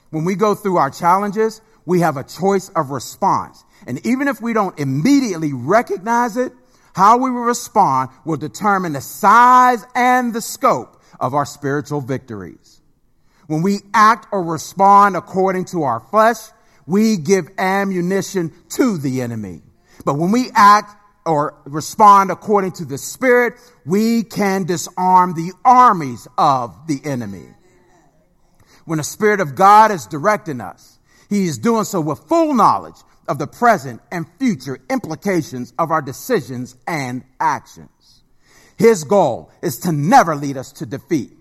When 0.09 0.25
we 0.25 0.35
go 0.35 0.55
through 0.55 0.77
our 0.77 0.89
challenges, 0.89 1.61
we 1.85 1.99
have 1.99 2.17
a 2.17 2.23
choice 2.23 2.69
of 2.69 2.89
response. 2.89 3.63
And 3.85 4.05
even 4.05 4.27
if 4.27 4.41
we 4.41 4.53
don't 4.53 4.77
immediately 4.79 5.53
recognize 5.53 6.37
it, 6.37 6.51
how 6.95 7.17
we 7.17 7.29
respond 7.29 8.09
will 8.25 8.37
determine 8.37 8.93
the 8.93 9.01
size 9.01 9.83
and 9.95 10.33
the 10.33 10.41
scope 10.41 11.01
of 11.19 11.33
our 11.33 11.45
spiritual 11.45 12.01
victories. 12.01 12.81
When 13.47 13.61
we 13.61 13.79
act 13.93 14.27
or 14.31 14.43
respond 14.43 15.17
according 15.17 15.65
to 15.65 15.83
our 15.83 15.99
flesh, 15.99 16.37
we 16.85 17.17
give 17.17 17.49
ammunition 17.57 18.53
to 18.69 18.97
the 18.97 19.21
enemy. 19.21 19.61
But 20.05 20.15
when 20.15 20.31
we 20.31 20.49
act 20.53 20.95
or 21.25 21.55
respond 21.65 22.31
according 22.31 22.73
to 22.73 22.85
the 22.85 22.97
Spirit, 22.97 23.53
we 23.85 24.23
can 24.23 24.65
disarm 24.65 25.33
the 25.33 25.53
armies 25.63 26.27
of 26.37 26.87
the 26.87 26.99
enemy. 27.05 27.47
When 28.85 28.97
the 28.97 29.03
Spirit 29.03 29.39
of 29.39 29.55
God 29.55 29.91
is 29.91 30.05
directing 30.05 30.59
us, 30.59 30.99
He 31.29 31.45
is 31.45 31.57
doing 31.57 31.85
so 31.85 32.01
with 32.01 32.27
full 32.27 32.53
knowledge 32.53 32.97
of 33.27 33.39
the 33.39 33.47
present 33.47 34.01
and 34.11 34.25
future 34.37 34.79
implications 34.89 35.73
of 35.79 35.91
our 35.91 36.01
decisions 36.01 36.75
and 36.85 37.23
actions. 37.39 37.89
His 38.77 39.05
goal 39.05 39.49
is 39.61 39.79
to 39.79 39.93
never 39.93 40.35
lead 40.35 40.57
us 40.57 40.73
to 40.73 40.85
defeat, 40.85 41.31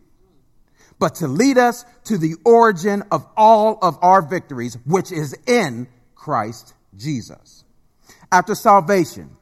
but 1.01 1.17
to 1.17 1.27
lead 1.27 1.59
us 1.59 1.85
to 2.05 2.19
the 2.19 2.37
origin 2.45 3.03
of 3.11 3.27
all 3.37 3.79
of 3.83 3.99
our 4.01 4.23
victories, 4.23 4.79
which 4.87 5.11
is 5.11 5.37
in 5.47 5.89
Christ 6.15 6.75
Jesus 6.97 7.62
after 8.33 8.55
salvation, 8.55 9.37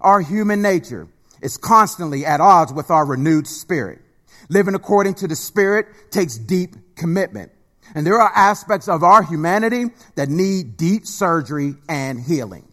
our 0.00 0.20
human 0.20 0.60
nature 0.60 1.08
is 1.40 1.56
constantly 1.56 2.26
at 2.26 2.40
odds 2.40 2.72
with 2.72 2.90
our 2.90 3.06
renewed 3.06 3.46
spirit. 3.46 4.00
Living 4.48 4.74
according 4.74 5.14
to 5.14 5.28
the 5.28 5.36
spirit 5.36 5.86
takes 6.10 6.36
deep 6.36 6.74
commitment. 6.96 7.52
And 7.94 8.06
there 8.06 8.20
are 8.20 8.32
aspects 8.34 8.88
of 8.88 9.02
our 9.04 9.22
humanity 9.22 9.86
that 10.16 10.28
need 10.28 10.76
deep 10.76 11.06
surgery 11.06 11.74
and 11.88 12.20
healing. 12.20 12.66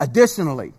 Additionally, 0.00 0.72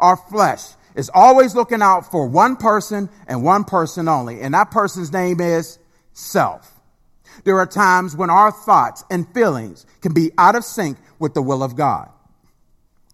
our 0.00 0.16
flesh 0.16 0.62
is 0.96 1.10
always 1.14 1.54
looking 1.54 1.82
out 1.82 2.10
for 2.10 2.26
one 2.26 2.56
person 2.56 3.08
and 3.28 3.44
one 3.44 3.64
person 3.64 4.08
only. 4.08 4.40
And 4.40 4.54
that 4.54 4.70
person's 4.70 5.12
name 5.12 5.40
is 5.40 5.78
self. 6.12 6.68
There 7.44 7.58
are 7.58 7.66
times 7.66 8.16
when 8.16 8.30
our 8.30 8.50
thoughts 8.50 9.04
and 9.10 9.32
feelings 9.32 9.86
can 10.00 10.12
be 10.12 10.32
out 10.36 10.56
of 10.56 10.64
sync 10.64 10.98
with 11.18 11.34
the 11.34 11.42
will 11.42 11.62
of 11.62 11.76
God. 11.76 12.10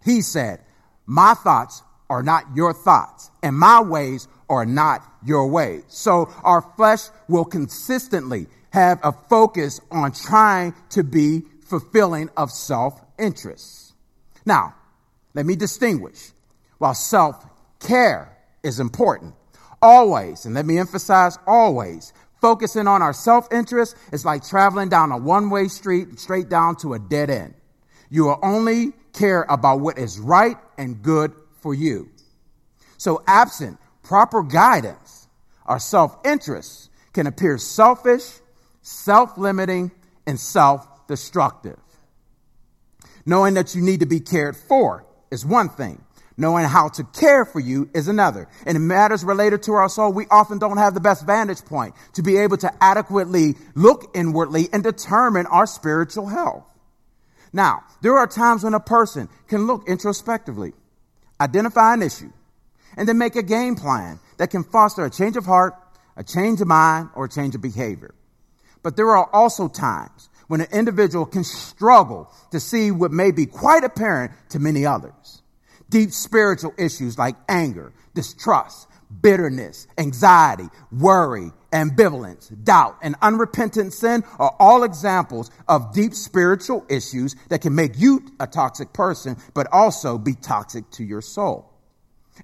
He 0.05 0.23
said, 0.23 0.61
My 1.07 1.35
thoughts 1.35 1.83
are 2.11 2.23
not 2.23 2.45
your 2.55 2.73
thoughts, 2.73 3.31
and 3.43 3.57
my 3.57 3.83
ways 3.83 4.29
are 4.49 4.65
not 4.65 5.03
your 5.25 5.49
ways. 5.49 5.85
So 5.89 6.33
our 6.43 6.63
flesh 6.77 7.09
will 7.29 7.45
consistently 7.45 8.47
have 8.71 8.99
a 9.03 9.13
focus 9.13 9.81
on 9.91 10.13
trying 10.13 10.75
to 10.91 11.03
be 11.03 11.43
fulfilling 11.63 12.31
of 12.37 12.51
self 12.51 13.01
interest. 13.19 13.95
Now, 14.45 14.75
let 15.35 15.47
me 15.47 15.57
distinguish. 15.57 16.31
While 16.79 16.95
self 16.95 17.45
care 17.81 18.37
is 18.63 18.81
important, 18.81 19.35
always, 19.83 20.47
and 20.47 20.55
let 20.55 20.67
me 20.67 20.79
emphasize 20.79 21.39
always, 21.47 22.13
focusing 22.41 22.87
on 22.87 23.03
our 23.03 23.13
self 23.13 23.53
interest 23.53 23.97
is 24.13 24.25
like 24.25 24.47
traveling 24.47 24.89
down 24.89 25.13
a 25.13 25.19
one 25.19 25.51
way 25.51 25.69
street 25.69 26.19
straight 26.19 26.49
down 26.49 26.77
to 26.77 26.95
a 26.95 26.99
dead 26.99 27.31
end. 27.31 27.55
You 28.11 28.29
are 28.29 28.43
only 28.43 28.93
care 29.13 29.45
about 29.49 29.81
what 29.81 29.99
is 29.99 30.19
right 30.19 30.57
and 30.77 31.03
good 31.03 31.33
for 31.61 31.75
you. 31.75 32.09
So, 32.97 33.23
absent 33.27 33.79
proper 34.03 34.43
guidance, 34.43 35.29
our 35.67 35.79
self 35.79 36.17
interest 36.25 36.91
can 37.13 37.27
appear 37.27 37.59
selfish, 37.59 38.25
self 38.83 39.37
limiting, 39.37 39.91
and 40.27 40.39
self 40.39 41.07
destructive. 41.07 41.79
Knowing 43.27 43.55
that 43.55 43.75
you 43.75 43.83
need 43.83 44.01
to 44.01 44.07
be 44.07 44.21
cared 44.21 44.57
for 44.57 45.05
is 45.31 45.45
one 45.45 45.69
thing. 45.69 46.03
Knowing 46.37 46.65
how 46.65 46.89
to 46.89 47.03
care 47.05 47.45
for 47.45 47.59
you 47.59 47.91
is 47.93 48.07
another. 48.07 48.49
And 48.65 48.77
in 48.77 48.87
matters 48.87 49.25
related 49.25 49.65
to 49.65 49.73
our 49.73 49.89
soul, 49.89 50.13
we 50.13 50.27
often 50.31 50.59
don't 50.59 50.77
have 50.77 50.95
the 50.95 51.01
best 51.01 51.27
vantage 51.27 51.65
point 51.65 51.95
to 52.15 52.23
be 52.23 52.37
able 52.39 52.57
to 52.59 52.73
adequately 52.81 53.57
look 53.75 54.13
inwardly 54.15 54.69
and 54.73 54.83
determine 54.83 55.47
our 55.47 55.67
spiritual 55.67 56.29
health. 56.29 56.65
Now, 57.53 57.85
there 58.03 58.19
are 58.19 58.27
times 58.27 58.65
when 58.65 58.75
a 58.75 58.81
person 58.81 59.29
can 59.49 59.67
look 59.67 59.89
introspectively, 59.89 60.73
identify 61.41 61.95
an 61.95 62.03
issue, 62.03 62.33
and 62.97 63.09
then 63.09 63.19
make 63.19 63.37
a 63.37 63.43
game 63.43 63.77
plan 63.77 64.19
that 64.39 64.51
can 64.51 64.65
foster 64.65 65.05
a 65.05 65.11
change 65.11 65.37
of 65.37 65.47
heart, 65.47 65.75
a 66.17 66.25
change 66.25 66.61
of 66.61 66.69
mind, 66.69 67.11
or 67.15 67.27
a 67.27 67.29
change 67.29 67.55
of 67.55 67.61
behavior. 67.61 68.15
But 68.83 68.97
there 68.97 69.17
are 69.17 69.29
also 69.33 69.69
times 69.69 70.29
when 70.49 70.61
an 70.61 70.69
individual 70.73 71.27
can 71.27 71.45
struggle 71.45 72.33
to 72.51 72.59
see 72.59 72.91
what 72.91 73.13
may 73.13 73.31
be 73.31 73.47
quite 73.47 73.85
apparent 73.85 74.33
to 74.51 74.59
many 74.59 74.87
others. 74.87 75.43
Deep 75.91 76.11
spiritual 76.11 76.75
issues 76.79 77.19
like 77.19 77.37
anger, 77.49 77.93
distrust, 78.15 78.88
bitterness, 79.21 79.87
anxiety, 79.97 80.69
worry, 80.93 81.51
ambivalence, 81.73 82.53
doubt, 82.65 82.97
and 83.03 83.15
unrepentant 83.23 83.93
sin 83.93 84.25
are 84.39 84.55
all 84.59 84.85
examples 84.85 85.51
of 85.69 85.93
deep 85.93 86.15
spiritual 86.15 86.85
issues 86.89 87.37
that 87.49 87.61
can 87.61 87.75
make 87.75 87.93
you 87.97 88.23
a 88.41 88.47
toxic 88.47 88.93
person, 88.93 89.37
but 89.55 89.67
also 89.73 90.19
be 90.19 90.35
toxic 90.35 90.89
to 90.91 91.05
your 91.05 91.21
soul. 91.23 91.73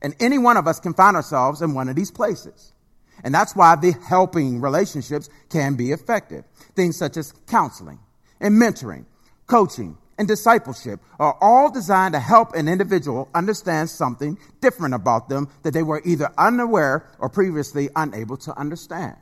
And 0.02 0.14
any 0.20 0.38
one 0.38 0.56
of 0.56 0.66
us 0.66 0.80
can 0.80 0.94
find 0.94 1.16
ourselves 1.16 1.62
in 1.62 1.74
one 1.74 1.88
of 1.88 1.96
these 1.96 2.10
places. 2.10 2.72
And 3.22 3.32
that's 3.32 3.54
why 3.54 3.76
the 3.76 3.92
helping 3.92 4.60
relationships 4.60 5.28
can 5.48 5.76
be 5.76 5.92
effective. 5.92 6.44
Things 6.74 6.96
such 6.96 7.16
as 7.16 7.32
counseling 7.46 8.00
and 8.40 8.60
mentoring, 8.60 9.06
coaching, 9.46 9.96
and 10.18 10.28
discipleship 10.28 11.00
are 11.18 11.36
all 11.40 11.70
designed 11.70 12.14
to 12.14 12.20
help 12.20 12.54
an 12.54 12.68
individual 12.68 13.28
understand 13.34 13.90
something 13.90 14.38
different 14.60 14.94
about 14.94 15.28
them 15.28 15.48
that 15.62 15.72
they 15.72 15.82
were 15.82 16.02
either 16.04 16.30
unaware 16.38 17.08
or 17.18 17.28
previously 17.28 17.88
unable 17.96 18.36
to 18.38 18.58
understand. 18.58 19.16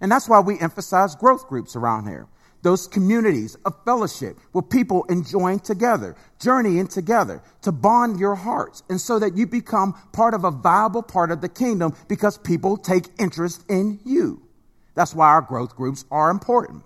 And 0.00 0.10
that's 0.10 0.28
why 0.28 0.40
we 0.40 0.58
emphasize 0.58 1.14
growth 1.14 1.46
groups 1.48 1.76
around 1.76 2.08
here. 2.08 2.26
Those 2.62 2.86
communities 2.86 3.56
of 3.64 3.74
fellowship 3.84 4.36
where 4.52 4.62
people 4.62 5.04
enjoying 5.04 5.60
together, 5.60 6.14
journeying 6.38 6.88
together 6.88 7.42
to 7.62 7.72
bond 7.72 8.20
your 8.20 8.34
hearts. 8.34 8.82
And 8.90 9.00
so 9.00 9.18
that 9.18 9.36
you 9.36 9.46
become 9.46 9.94
part 10.12 10.34
of 10.34 10.44
a 10.44 10.50
viable 10.50 11.02
part 11.02 11.30
of 11.30 11.40
the 11.40 11.48
kingdom 11.48 11.94
because 12.08 12.36
people 12.36 12.76
take 12.76 13.06
interest 13.18 13.64
in 13.70 13.98
you. 14.04 14.42
That's 14.94 15.14
why 15.14 15.28
our 15.28 15.40
growth 15.40 15.74
groups 15.74 16.04
are 16.10 16.30
important. 16.30 16.82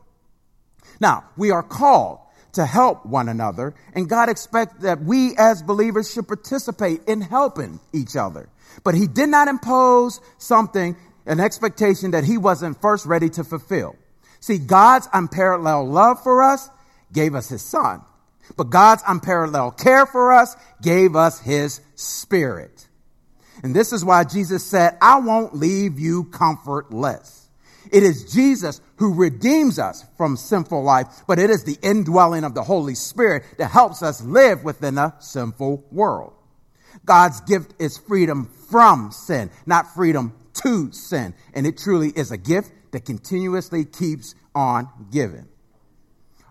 Now, 1.00 1.24
we 1.36 1.50
are 1.50 1.62
called 1.62 2.20
to 2.54 2.66
help 2.66 3.04
one 3.06 3.28
another, 3.28 3.74
and 3.94 4.08
God 4.08 4.28
expects 4.28 4.82
that 4.82 5.02
we 5.02 5.36
as 5.36 5.62
believers 5.62 6.12
should 6.12 6.26
participate 6.26 7.02
in 7.06 7.20
helping 7.20 7.80
each 7.92 8.16
other. 8.16 8.48
But 8.82 8.94
He 8.94 9.06
did 9.06 9.28
not 9.28 9.48
impose 9.48 10.20
something, 10.38 10.96
an 11.26 11.40
expectation 11.40 12.12
that 12.12 12.24
He 12.24 12.38
wasn't 12.38 12.80
first 12.80 13.06
ready 13.06 13.28
to 13.30 13.44
fulfill. 13.44 13.96
See, 14.40 14.58
God's 14.58 15.08
unparalleled 15.12 15.88
love 15.88 16.22
for 16.22 16.42
us 16.42 16.68
gave 17.12 17.34
us 17.34 17.48
His 17.48 17.62
Son, 17.62 18.02
but 18.56 18.70
God's 18.70 19.02
unparalleled 19.06 19.78
care 19.78 20.06
for 20.06 20.32
us 20.32 20.56
gave 20.82 21.16
us 21.16 21.40
His 21.40 21.80
Spirit. 21.94 22.88
And 23.62 23.74
this 23.74 23.92
is 23.92 24.04
why 24.04 24.24
Jesus 24.24 24.64
said, 24.64 24.98
I 25.00 25.20
won't 25.20 25.54
leave 25.54 25.98
you 25.98 26.24
comfortless. 26.24 27.48
It 27.90 28.02
is 28.02 28.32
Jesus 28.32 28.80
who 28.96 29.14
redeems 29.14 29.78
us 29.78 30.04
from 30.16 30.36
sinful 30.36 30.82
life, 30.82 31.06
but 31.26 31.38
it 31.38 31.50
is 31.50 31.64
the 31.64 31.78
indwelling 31.82 32.44
of 32.44 32.54
the 32.54 32.62
Holy 32.62 32.94
Spirit 32.94 33.42
that 33.58 33.70
helps 33.70 34.02
us 34.02 34.22
live 34.22 34.62
within 34.64 34.98
a 34.98 35.14
sinful 35.18 35.84
world. 35.90 36.32
God's 37.04 37.40
gift 37.42 37.74
is 37.78 37.98
freedom 37.98 38.48
from 38.70 39.10
sin, 39.10 39.50
not 39.66 39.94
freedom 39.94 40.32
to 40.62 40.92
sin. 40.92 41.34
And 41.52 41.66
it 41.66 41.78
truly 41.78 42.10
is 42.10 42.30
a 42.30 42.36
gift 42.36 42.72
that 42.92 43.04
continuously 43.04 43.84
keeps 43.84 44.34
on 44.54 44.88
giving. 45.10 45.48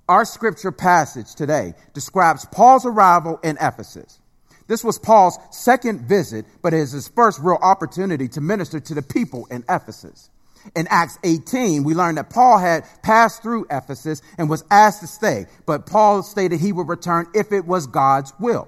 Our 0.10 0.26
scripture 0.26 0.74
passage 0.74 1.34
today 1.34 1.74
describes 1.94 2.46
Paul's 2.46 2.86
arrival 2.86 3.40
in 3.42 3.58
Ephesus. 3.62 4.20
This 4.68 4.84
was 4.84 5.00
Paul's 5.00 5.38
second 5.52 6.02
visit, 6.02 6.46
but 6.62 6.74
it 6.74 6.80
is 6.80 6.92
his 6.92 7.08
first 7.08 7.40
real 7.40 7.60
opportunity 7.62 8.28
to 8.30 8.42
minister 8.42 8.82
to 8.82 8.94
the 8.94 9.02
people 9.02 9.46
in 9.50 9.64
Ephesus 9.70 10.30
in 10.76 10.88
Acts 10.90 11.18
18, 11.24 11.84
we 11.84 11.94
learned 11.94 12.18
that 12.18 12.30
Paul 12.30 12.58
had 12.58 12.86
passed 13.02 13.42
through 13.42 13.66
Ephesus 13.70 14.22
and 14.38 14.50
was 14.50 14.64
asked 14.72 15.02
to 15.02 15.08
stay, 15.08 15.46
but 15.66 15.86
Paul 15.86 16.24
stated 16.24 16.60
he 16.60 16.72
would 16.72 16.88
return 16.88 17.28
if 17.34 17.52
it 17.52 17.66
was 17.66 17.88
God's 17.88 18.34
will. 18.40 18.68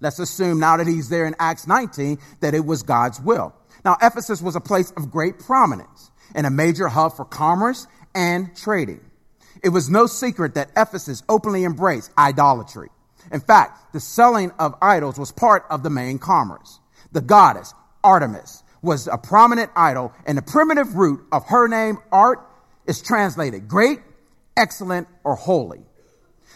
Let's 0.00 0.18
assume 0.18 0.58
now 0.58 0.76
that 0.78 0.86
he's 0.86 1.08
there 1.08 1.26
in 1.26 1.36
Acts 1.38 1.66
19 1.66 2.18
that 2.40 2.54
it 2.54 2.64
was 2.64 2.82
God's 2.82 3.20
will. 3.20 3.54
Now, 3.84 3.96
Ephesus 4.02 4.42
was 4.42 4.56
a 4.56 4.60
place 4.60 4.90
of 4.96 5.10
great 5.10 5.38
prominence 5.38 6.10
and 6.34 6.46
a 6.46 6.50
major 6.50 6.88
hub 6.88 7.14
for 7.14 7.24
commerce 7.24 7.86
and 8.14 8.54
trading. 8.56 9.00
It 9.62 9.68
was 9.68 9.88
no 9.88 10.06
secret 10.06 10.54
that 10.54 10.70
Ephesus 10.76 11.22
openly 11.28 11.64
embraced 11.64 12.10
idolatry. 12.18 12.88
In 13.30 13.40
fact, 13.40 13.92
the 13.92 14.00
selling 14.00 14.50
of 14.58 14.74
idols 14.82 15.18
was 15.18 15.30
part 15.30 15.64
of 15.70 15.82
the 15.82 15.90
main 15.90 16.18
commerce. 16.18 16.80
The 17.12 17.20
goddess, 17.20 17.72
Artemis, 18.02 18.61
was 18.82 19.06
a 19.06 19.16
prominent 19.16 19.70
idol, 19.76 20.12
and 20.26 20.36
the 20.36 20.42
primitive 20.42 20.96
root 20.96 21.24
of 21.32 21.46
her 21.46 21.68
name, 21.68 21.98
art, 22.10 22.46
is 22.86 23.00
translated 23.00 23.68
great, 23.68 24.00
excellent, 24.56 25.08
or 25.24 25.36
holy. 25.36 25.80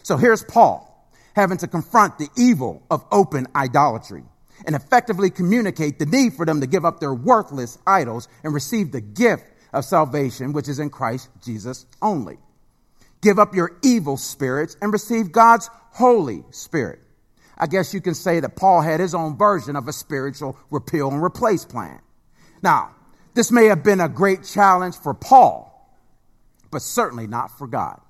So 0.03 0.17
here's 0.17 0.45
Paul 0.45 0.93
having 1.35 1.59
to 1.59 1.69
confront 1.69 2.19
the 2.19 2.29
evil 2.37 2.83
of 2.91 3.05
open 3.13 3.47
idolatry 3.55 4.25
and 4.67 4.75
effectively 4.75 5.31
communicate 5.31 5.99
the 5.99 6.07
need 6.07 6.33
for 6.33 6.47
them 6.47 6.61
to 6.63 6.67
give 6.67 6.85
up 6.85 6.99
their 6.99 7.15
worthless 7.15 7.79
idols 7.87 8.27
and 8.43 8.55
receive 8.55 8.91
the 8.91 9.03
gift 9.03 9.45
of 9.73 9.85
salvation, 9.85 10.53
which 10.53 10.69
is 10.69 10.79
in 10.79 10.89
Christ 10.89 11.29
Jesus 11.45 11.85
only. 12.01 12.39
Give 13.21 13.39
up 13.39 13.55
your 13.55 13.77
evil 13.83 14.17
spirits 14.17 14.77
and 14.81 14.93
receive 14.93 15.31
God's 15.31 15.69
Holy 15.91 16.43
Spirit. 16.51 17.01
I 17.59 17.67
guess 17.67 17.93
you 17.93 18.01
can 18.01 18.15
say 18.15 18.41
that 18.41 18.57
Paul 18.57 18.81
had 18.81 19.01
his 19.01 19.15
own 19.15 19.37
version 19.37 19.77
of 19.77 19.89
a 19.89 19.93
spiritual 19.93 20.59
repeal 20.71 21.11
and 21.11 21.23
replace 21.23 21.65
plan. 21.65 22.01
Now, 22.63 22.95
this 23.35 23.53
may 23.53 23.67
have 23.67 23.83
been 23.83 24.01
a 24.01 24.09
great 24.09 24.45
challenge 24.45 24.97
for 24.97 25.15
Paul, 25.15 25.73
but 26.71 26.83
certainly 26.83 27.27
not 27.27 27.57
for 27.59 27.67
God. 27.67 28.01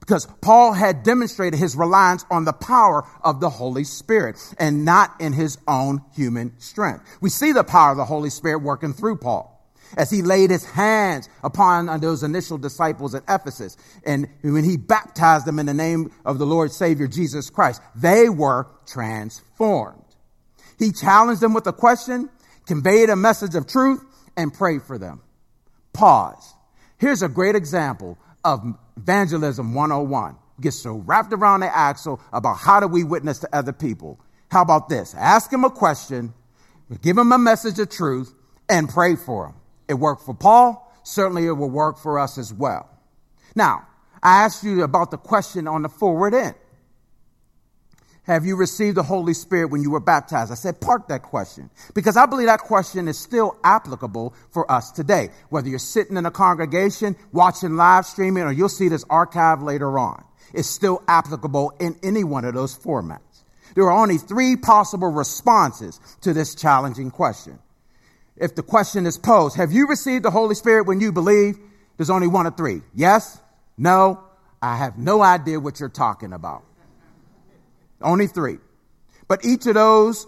Because 0.00 0.26
Paul 0.40 0.72
had 0.72 1.02
demonstrated 1.02 1.58
his 1.58 1.76
reliance 1.76 2.24
on 2.30 2.44
the 2.44 2.52
power 2.52 3.04
of 3.22 3.40
the 3.40 3.50
Holy 3.50 3.84
Spirit 3.84 4.36
and 4.58 4.84
not 4.84 5.20
in 5.20 5.32
his 5.32 5.58
own 5.68 6.02
human 6.14 6.58
strength. 6.58 7.04
We 7.20 7.28
see 7.28 7.52
the 7.52 7.64
power 7.64 7.90
of 7.90 7.96
the 7.96 8.04
Holy 8.04 8.30
Spirit 8.30 8.62
working 8.62 8.94
through 8.94 9.16
Paul 9.16 9.56
as 9.96 10.10
he 10.10 10.22
laid 10.22 10.50
his 10.50 10.64
hands 10.64 11.28
upon 11.42 11.86
those 12.00 12.22
initial 12.22 12.56
disciples 12.58 13.14
at 13.14 13.24
Ephesus. 13.28 13.76
And 14.04 14.28
when 14.42 14.64
he 14.64 14.76
baptized 14.76 15.46
them 15.46 15.58
in 15.58 15.66
the 15.66 15.74
name 15.74 16.12
of 16.24 16.38
the 16.38 16.46
Lord 16.46 16.72
Savior 16.72 17.06
Jesus 17.06 17.50
Christ, 17.50 17.82
they 17.94 18.28
were 18.28 18.68
transformed. 18.86 20.04
He 20.78 20.92
challenged 20.92 21.42
them 21.42 21.54
with 21.54 21.66
a 21.66 21.72
question 21.72 22.30
conveyed 22.70 23.10
a 23.10 23.16
message 23.16 23.56
of 23.56 23.66
truth, 23.66 24.00
and 24.36 24.54
prayed 24.54 24.80
for 24.80 24.96
them. 24.96 25.20
Pause. 25.92 26.54
Here's 26.98 27.20
a 27.20 27.28
great 27.28 27.56
example 27.56 28.16
of 28.44 28.62
evangelism 28.96 29.74
101. 29.74 30.36
Get 30.60 30.74
so 30.74 30.92
wrapped 30.92 31.32
around 31.32 31.60
the 31.60 31.76
axle 31.76 32.20
about 32.32 32.58
how 32.58 32.78
do 32.78 32.86
we 32.86 33.02
witness 33.02 33.40
to 33.40 33.48
other 33.52 33.72
people. 33.72 34.20
How 34.52 34.62
about 34.62 34.88
this? 34.88 35.16
Ask 35.16 35.50
them 35.50 35.64
a 35.64 35.70
question, 35.70 36.32
give 37.02 37.16
them 37.16 37.32
a 37.32 37.38
message 37.38 37.80
of 37.80 37.90
truth, 37.90 38.32
and 38.68 38.88
pray 38.88 39.16
for 39.16 39.46
them. 39.46 39.56
It 39.88 39.94
worked 39.94 40.22
for 40.22 40.34
Paul. 40.34 40.94
Certainly 41.02 41.46
it 41.46 41.52
will 41.52 41.70
work 41.70 41.98
for 41.98 42.20
us 42.20 42.38
as 42.38 42.54
well. 42.54 42.88
Now, 43.56 43.88
I 44.22 44.44
asked 44.44 44.62
you 44.62 44.84
about 44.84 45.10
the 45.10 45.18
question 45.18 45.66
on 45.66 45.82
the 45.82 45.88
forward 45.88 46.34
end. 46.34 46.54
Have 48.30 48.46
you 48.46 48.54
received 48.54 48.96
the 48.96 49.02
Holy 49.02 49.34
Spirit 49.34 49.72
when 49.72 49.82
you 49.82 49.90
were 49.90 49.98
baptized? 49.98 50.52
I 50.52 50.54
said, 50.54 50.80
park 50.80 51.08
that 51.08 51.24
question 51.24 51.68
because 51.94 52.16
I 52.16 52.26
believe 52.26 52.46
that 52.46 52.60
question 52.60 53.08
is 53.08 53.18
still 53.18 53.56
applicable 53.64 54.34
for 54.52 54.70
us 54.70 54.92
today. 54.92 55.30
Whether 55.48 55.68
you're 55.68 55.80
sitting 55.80 56.16
in 56.16 56.24
a 56.24 56.30
congregation, 56.30 57.16
watching 57.32 57.74
live 57.74 58.06
streaming, 58.06 58.44
or 58.44 58.52
you'll 58.52 58.68
see 58.68 58.86
this 58.86 59.04
archive 59.10 59.62
later 59.62 59.98
on, 59.98 60.22
it's 60.54 60.68
still 60.68 61.02
applicable 61.08 61.72
in 61.80 61.98
any 62.04 62.22
one 62.22 62.44
of 62.44 62.54
those 62.54 62.78
formats. 62.78 63.42
There 63.74 63.82
are 63.90 64.00
only 64.00 64.18
three 64.18 64.54
possible 64.54 65.08
responses 65.08 65.98
to 66.20 66.32
this 66.32 66.54
challenging 66.54 67.10
question. 67.10 67.58
If 68.36 68.54
the 68.54 68.62
question 68.62 69.06
is 69.06 69.18
posed, 69.18 69.56
have 69.56 69.72
you 69.72 69.88
received 69.88 70.24
the 70.24 70.30
Holy 70.30 70.54
Spirit 70.54 70.86
when 70.86 71.00
you 71.00 71.10
believe? 71.10 71.58
There's 71.96 72.10
only 72.10 72.28
one 72.28 72.46
of 72.46 72.56
three. 72.56 72.82
Yes? 72.94 73.40
No? 73.76 74.22
I 74.62 74.76
have 74.76 74.98
no 74.98 75.20
idea 75.20 75.58
what 75.58 75.80
you're 75.80 75.88
talking 75.88 76.32
about. 76.32 76.62
Only 78.00 78.26
three. 78.26 78.58
But 79.28 79.44
each 79.44 79.66
of 79.66 79.74
those 79.74 80.26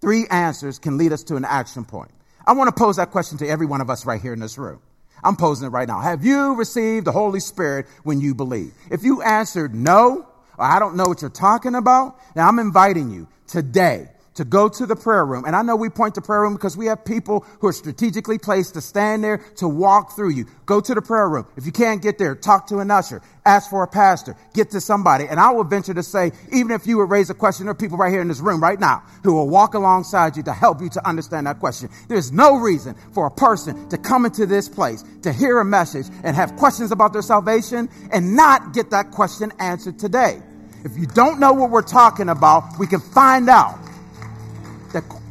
three 0.00 0.26
answers 0.30 0.78
can 0.78 0.96
lead 0.96 1.12
us 1.12 1.24
to 1.24 1.36
an 1.36 1.44
action 1.44 1.84
point. 1.84 2.10
I 2.46 2.52
want 2.52 2.74
to 2.74 2.78
pose 2.78 2.96
that 2.96 3.10
question 3.10 3.38
to 3.38 3.48
every 3.48 3.66
one 3.66 3.80
of 3.80 3.90
us 3.90 4.06
right 4.06 4.20
here 4.20 4.32
in 4.32 4.40
this 4.40 4.58
room. 4.58 4.80
I'm 5.22 5.36
posing 5.36 5.66
it 5.66 5.70
right 5.70 5.88
now. 5.88 6.00
Have 6.00 6.24
you 6.24 6.54
received 6.54 7.06
the 7.06 7.12
Holy 7.12 7.40
Spirit 7.40 7.86
when 8.02 8.20
you 8.20 8.34
believe? 8.34 8.74
If 8.90 9.02
you 9.02 9.22
answered 9.22 9.74
no, 9.74 10.28
or 10.58 10.64
I 10.64 10.78
don't 10.78 10.96
know 10.96 11.04
what 11.04 11.22
you're 11.22 11.30
talking 11.30 11.74
about, 11.74 12.18
now 12.36 12.46
I'm 12.46 12.58
inviting 12.58 13.10
you 13.10 13.26
today 13.46 14.10
to 14.34 14.44
go 14.44 14.68
to 14.68 14.86
the 14.86 14.96
prayer 14.96 15.24
room. 15.24 15.44
And 15.44 15.54
I 15.54 15.62
know 15.62 15.76
we 15.76 15.88
point 15.88 16.14
to 16.16 16.20
prayer 16.20 16.42
room 16.42 16.54
because 16.54 16.76
we 16.76 16.86
have 16.86 17.04
people 17.04 17.46
who 17.60 17.68
are 17.68 17.72
strategically 17.72 18.38
placed 18.38 18.74
to 18.74 18.80
stand 18.80 19.24
there 19.24 19.38
to 19.56 19.68
walk 19.68 20.16
through 20.16 20.30
you. 20.30 20.46
Go 20.66 20.80
to 20.80 20.94
the 20.94 21.02
prayer 21.02 21.28
room. 21.28 21.46
If 21.56 21.66
you 21.66 21.72
can't 21.72 22.02
get 22.02 22.18
there, 22.18 22.34
talk 22.34 22.66
to 22.68 22.78
an 22.78 22.90
usher, 22.90 23.22
ask 23.44 23.70
for 23.70 23.82
a 23.82 23.86
pastor, 23.86 24.36
get 24.52 24.70
to 24.70 24.80
somebody. 24.80 25.26
And 25.28 25.38
I 25.38 25.50
will 25.52 25.64
venture 25.64 25.94
to 25.94 26.02
say, 26.02 26.32
even 26.52 26.72
if 26.72 26.86
you 26.86 26.98
would 26.98 27.10
raise 27.10 27.30
a 27.30 27.34
question, 27.34 27.66
there 27.66 27.72
are 27.72 27.76
people 27.76 27.98
right 27.98 28.10
here 28.10 28.20
in 28.20 28.28
this 28.28 28.40
room 28.40 28.62
right 28.62 28.78
now 28.78 29.02
who 29.22 29.34
will 29.34 29.48
walk 29.48 29.74
alongside 29.74 30.36
you 30.36 30.42
to 30.44 30.52
help 30.52 30.80
you 30.80 30.88
to 30.90 31.08
understand 31.08 31.46
that 31.46 31.60
question. 31.60 31.88
There's 32.08 32.32
no 32.32 32.56
reason 32.56 32.94
for 33.12 33.26
a 33.26 33.30
person 33.30 33.88
to 33.88 33.98
come 33.98 34.24
into 34.24 34.46
this 34.46 34.68
place 34.68 35.04
to 35.22 35.32
hear 35.32 35.60
a 35.60 35.64
message 35.64 36.06
and 36.24 36.34
have 36.34 36.56
questions 36.56 36.92
about 36.92 37.12
their 37.12 37.22
salvation 37.22 37.88
and 38.12 38.34
not 38.34 38.72
get 38.74 38.90
that 38.90 39.10
question 39.10 39.52
answered 39.58 39.98
today. 39.98 40.40
If 40.84 40.98
you 40.98 41.06
don't 41.06 41.40
know 41.40 41.52
what 41.52 41.70
we're 41.70 41.82
talking 41.82 42.28
about, 42.28 42.78
we 42.78 42.86
can 42.86 43.00
find 43.00 43.48
out 43.48 43.78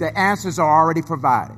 the, 0.04 0.20
answers 0.20 0.60
are 0.60 0.70
already 0.70 1.02
provided. 1.02 1.58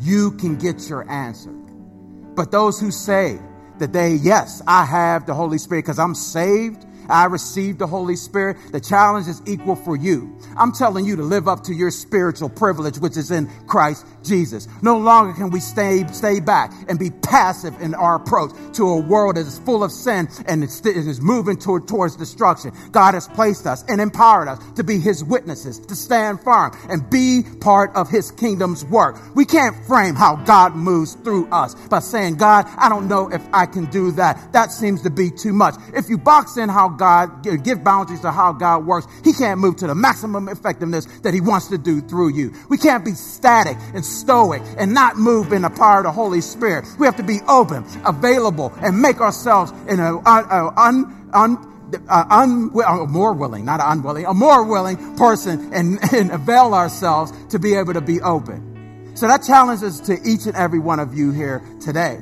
You 0.00 0.32
can 0.32 0.56
get 0.56 0.88
your 0.88 1.10
answer. 1.10 1.50
But 1.50 2.50
those 2.50 2.78
who 2.78 2.90
say 2.90 3.38
that 3.78 3.92
they, 3.92 4.14
yes, 4.14 4.62
I 4.66 4.84
have 4.84 5.26
the 5.26 5.34
Holy 5.34 5.58
Spirit 5.58 5.82
because 5.82 5.98
I'm 5.98 6.14
saved, 6.14 6.84
I 7.08 7.24
received 7.24 7.78
the 7.78 7.86
Holy 7.86 8.16
Spirit. 8.16 8.56
The 8.72 8.80
challenge 8.80 9.28
is 9.28 9.42
equal 9.46 9.76
for 9.76 9.96
you. 9.96 10.38
I'm 10.56 10.72
telling 10.72 11.04
you 11.04 11.16
to 11.16 11.22
live 11.22 11.48
up 11.48 11.64
to 11.64 11.74
your 11.74 11.90
spiritual 11.90 12.48
privilege, 12.48 12.98
which 12.98 13.16
is 13.16 13.30
in 13.30 13.48
Christ 13.66 14.06
Jesus. 14.22 14.68
No 14.82 14.98
longer 14.98 15.32
can 15.32 15.50
we 15.50 15.60
stay, 15.60 16.06
stay 16.08 16.40
back 16.40 16.72
and 16.88 16.98
be 16.98 17.10
passive 17.10 17.80
in 17.80 17.94
our 17.94 18.16
approach 18.16 18.52
to 18.74 18.88
a 18.88 19.00
world 19.00 19.36
that 19.36 19.46
is 19.46 19.58
full 19.60 19.82
of 19.82 19.92
sin 19.92 20.28
and 20.46 20.62
it 20.62 20.70
is 20.84 21.20
moving 21.20 21.56
toward, 21.56 21.88
towards 21.88 22.16
destruction. 22.16 22.72
God 22.90 23.14
has 23.14 23.28
placed 23.28 23.66
us 23.66 23.84
and 23.88 24.00
empowered 24.00 24.48
us 24.48 24.58
to 24.76 24.84
be 24.84 24.98
his 24.98 25.24
witnesses, 25.24 25.78
to 25.80 25.94
stand 25.94 26.40
firm 26.40 26.76
and 26.88 27.08
be 27.10 27.42
part 27.60 27.94
of 27.94 28.08
his 28.08 28.30
kingdom's 28.32 28.84
work. 28.84 29.18
We 29.34 29.44
can't 29.44 29.76
frame 29.86 30.14
how 30.14 30.36
God 30.36 30.74
moves 30.74 31.14
through 31.14 31.48
us 31.50 31.74
by 31.88 32.00
saying, 32.00 32.36
God, 32.36 32.66
I 32.76 32.88
don't 32.88 33.08
know 33.08 33.32
if 33.32 33.42
I 33.52 33.66
can 33.66 33.86
do 33.86 34.12
that. 34.12 34.52
That 34.52 34.72
seems 34.72 35.02
to 35.02 35.10
be 35.10 35.30
too 35.30 35.52
much. 35.52 35.74
If 35.94 36.08
you 36.08 36.18
box 36.18 36.56
in 36.56 36.68
how 36.68 36.88
God, 36.98 37.64
give 37.64 37.82
boundaries 37.82 38.20
to 38.20 38.30
how 38.30 38.52
God 38.52 38.84
works, 38.84 39.06
he 39.24 39.32
can't 39.32 39.60
move 39.60 39.76
to 39.76 39.86
the 39.86 39.94
maximum 39.94 40.48
effectiveness 40.48 41.06
that 41.22 41.32
he 41.32 41.40
wants 41.40 41.68
to 41.68 41.78
do 41.78 42.00
through 42.00 42.30
you. 42.30 42.52
We 42.68 42.76
can't 42.76 43.04
be 43.04 43.12
static 43.12 43.76
and 43.94 44.04
stoic 44.04 44.62
and 44.76 44.92
not 44.92 45.16
move 45.16 45.52
in 45.52 45.62
the 45.62 45.70
power 45.70 45.98
of 45.98 46.04
the 46.04 46.12
Holy 46.12 46.40
Spirit. 46.40 46.84
We 46.98 47.06
have 47.06 47.16
to 47.16 47.22
be 47.22 47.40
open, 47.48 47.84
available, 48.04 48.72
and 48.82 49.00
make 49.00 49.20
ourselves 49.20 49.72
in 49.88 50.00
a, 50.00 50.16
a, 50.16 50.72
un, 50.76 51.30
un, 51.32 51.68
uh, 52.08 52.24
un, 52.28 52.70
uh, 52.74 53.06
more 53.06 53.32
willing, 53.32 53.64
not 53.64 53.80
unwilling, 53.82 54.26
a 54.26 54.34
more 54.34 54.64
willing 54.64 55.16
person 55.16 55.72
and, 55.72 55.98
and 56.12 56.30
avail 56.30 56.74
ourselves 56.74 57.32
to 57.48 57.58
be 57.58 57.74
able 57.74 57.94
to 57.94 58.00
be 58.00 58.20
open. 58.20 59.12
So 59.14 59.26
that 59.26 59.42
challenges 59.42 60.00
to 60.02 60.16
each 60.24 60.46
and 60.46 60.54
every 60.54 60.78
one 60.78 61.00
of 61.00 61.14
you 61.16 61.32
here 61.32 61.62
today. 61.80 62.20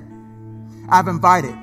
I've 0.88 1.08
invited 1.08 1.54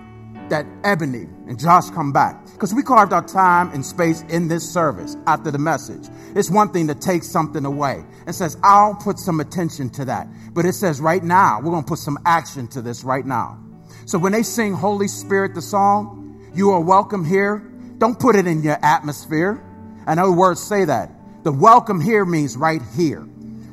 that 0.49 0.65
Ebony 0.83 1.27
and 1.47 1.59
Josh 1.59 1.89
come 1.89 2.11
back 2.11 2.42
because 2.53 2.73
we 2.73 2.81
carved 2.81 3.11
our 3.11 3.25
time 3.25 3.71
and 3.71 3.85
space 3.85 4.21
in 4.29 4.47
this 4.47 4.67
service 4.69 5.17
after 5.27 5.51
the 5.51 5.57
message. 5.57 6.07
It's 6.35 6.49
one 6.49 6.71
thing 6.71 6.87
to 6.87 6.95
take 6.95 7.23
something 7.23 7.65
away 7.65 8.03
and 8.25 8.33
says, 8.33 8.57
I'll 8.63 8.95
put 8.95 9.19
some 9.19 9.39
attention 9.39 9.89
to 9.91 10.05
that. 10.05 10.27
But 10.53 10.65
it 10.65 10.73
says 10.73 11.01
right 11.01 11.23
now, 11.23 11.59
we're 11.59 11.71
going 11.71 11.83
to 11.83 11.89
put 11.89 11.99
some 11.99 12.17
action 12.25 12.67
to 12.69 12.81
this 12.81 13.03
right 13.03 13.25
now. 13.25 13.59
So 14.05 14.17
when 14.17 14.31
they 14.31 14.43
sing 14.43 14.73
Holy 14.73 15.07
Spirit, 15.07 15.55
the 15.55 15.61
song, 15.61 16.51
you 16.53 16.71
are 16.71 16.81
welcome 16.81 17.25
here. 17.25 17.57
Don't 17.97 18.19
put 18.19 18.35
it 18.35 18.47
in 18.47 18.63
your 18.63 18.77
atmosphere. 18.83 19.63
I 20.05 20.15
know 20.15 20.31
words 20.31 20.61
say 20.61 20.85
that. 20.85 21.11
The 21.43 21.51
welcome 21.51 21.99
here 21.99 22.25
means 22.25 22.55
right 22.55 22.81
here. 22.95 23.27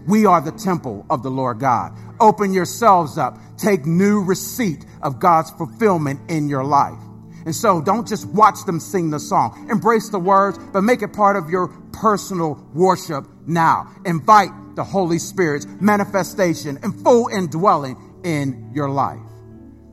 We 0.07 0.27
are 0.27 0.41
the 0.41 0.53
temple 0.53 1.07
of 1.11 1.23
the 1.23 1.31
Lord 1.31 1.61
God. 1.61 1.93
Open 2.21 2.53
yourselves 2.53 3.19
up. 3.19 3.39
Take 3.57 3.87
new 3.87 4.23
receipt 4.25 4.85
of 5.03 5.21
God's 5.21 5.51
fulfillment 5.51 6.21
in 6.31 6.49
your 6.49 6.65
life. 6.65 6.99
And 7.45 7.55
so 7.55 7.81
don't 7.81 8.07
just 8.07 8.27
watch 8.27 8.65
them 8.67 8.81
sing 8.81 9.11
the 9.11 9.21
song. 9.21 9.69
Embrace 9.71 10.09
the 10.11 10.19
words, 10.19 10.59
but 10.73 10.83
make 10.83 11.03
it 11.03 11.13
part 11.13 11.37
of 11.37 11.49
your 11.49 11.69
personal 11.93 12.55
worship 12.75 13.27
now. 13.47 13.91
Invite 14.05 14.51
the 14.77 14.85
Holy 14.85 15.19
Spirit's 15.19 15.67
manifestation 15.81 16.79
and 16.83 16.95
full 17.03 17.29
indwelling 17.29 17.97
in 18.25 18.71
your 18.75 18.89
life. 18.91 19.21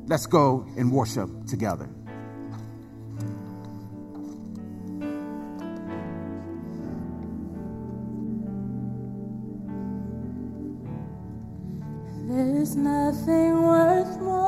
Let's 0.07 0.25
go 0.25 0.65
and 0.77 0.91
worship 0.91 1.29
together. 1.47 1.89
There's 12.29 12.75
nothing 12.75 13.63
worth 13.63 14.19
more 14.19 14.46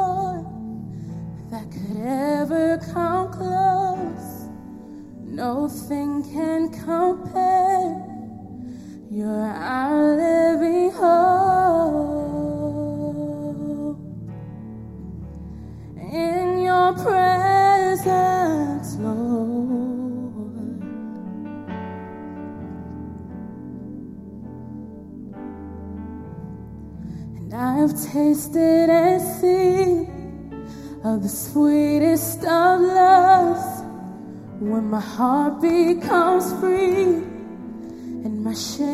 could 1.72 2.06
ever 2.06 2.78
come 2.94 3.32
close. 3.32 4.50
Nothing 5.24 6.24
can 6.24 6.70
compare. 6.70 8.06
You're 9.12 9.28
our 9.28 10.16
living 10.16 10.92
hope. 10.92 11.98
In 15.98 16.62
your 16.62 16.94
presence, 16.94 18.96
Lord. 18.98 19.22
And 27.38 27.54
I've 27.54 27.94
tasted 28.12 28.90
of 31.10 31.24
the 31.24 31.30
sweetest 31.30 32.40
of 32.44 32.82
loves. 32.82 33.82
When 34.60 34.90
my 34.92 35.00
heart 35.00 35.60
becomes 35.62 36.54
free 36.60 37.24
and 38.24 38.44
my 38.44 38.54
shame 38.54 38.89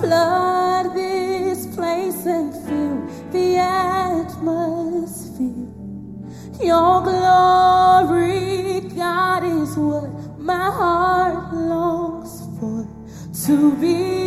flood 0.00 0.94
this 0.94 1.66
place 1.76 2.24
and 2.26 2.52
fill 2.66 3.06
the 3.32 3.56
atmosphere. 3.58 4.40
Your 6.62 7.02
glory, 7.02 8.80
God, 8.96 9.44
is 9.44 9.76
what 9.76 10.10
my 10.38 10.70
heart 10.70 11.52
longs 11.54 12.40
for. 12.58 12.86
To 13.46 13.76
be 13.76 14.19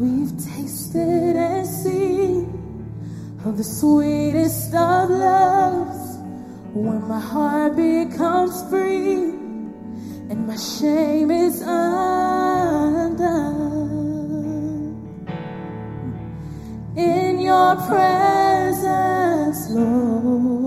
We've 0.00 0.32
tasted 0.42 1.36
and 1.36 1.66
seen 1.66 2.48
of 3.44 3.58
the 3.58 3.64
sweetest 3.64 4.72
of 4.74 5.10
loves 5.10 6.16
when 6.72 7.06
my 7.06 7.20
heart 7.20 7.76
becomes 7.76 8.62
free 8.70 9.24
and 10.30 10.46
my 10.46 10.56
shame 10.56 11.30
is 11.30 11.60
undone. 11.60 12.16
In 16.96 17.40
your 17.40 17.76
presence, 17.76 19.68
Lord. 19.68 20.59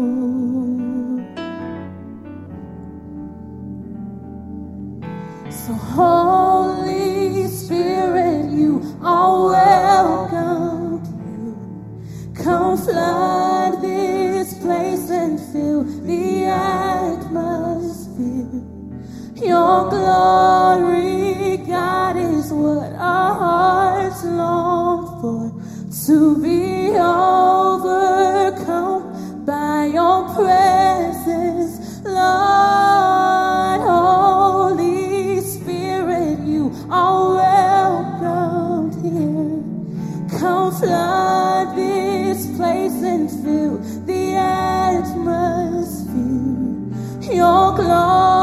Your 19.54 19.86
glory, 19.88 21.58
God, 21.58 22.16
is 22.18 22.52
what 22.52 22.92
our 22.94 23.34
hearts 23.44 24.24
long 24.24 25.22
for. 25.22 25.52
To 26.08 26.42
be 26.42 26.89
overcome 26.98 29.04
by 29.46 29.86
your 29.94 30.24
presence, 30.34 32.02
Lord. 32.04 33.82
Holy 33.82 35.39
Spirit, 35.42 36.39
you 36.39 36.72
are 36.89 37.36
welcomed 37.36 38.96
here. 39.06 39.62
Come 40.39 40.72
flood 40.72 41.76
this 41.78 42.48
place 42.58 43.04
and 43.04 43.30
fill 43.44 43.78
the 44.08 44.34
atmosphere. 44.34 46.10
Your 47.32 47.76
glory, 47.76 48.42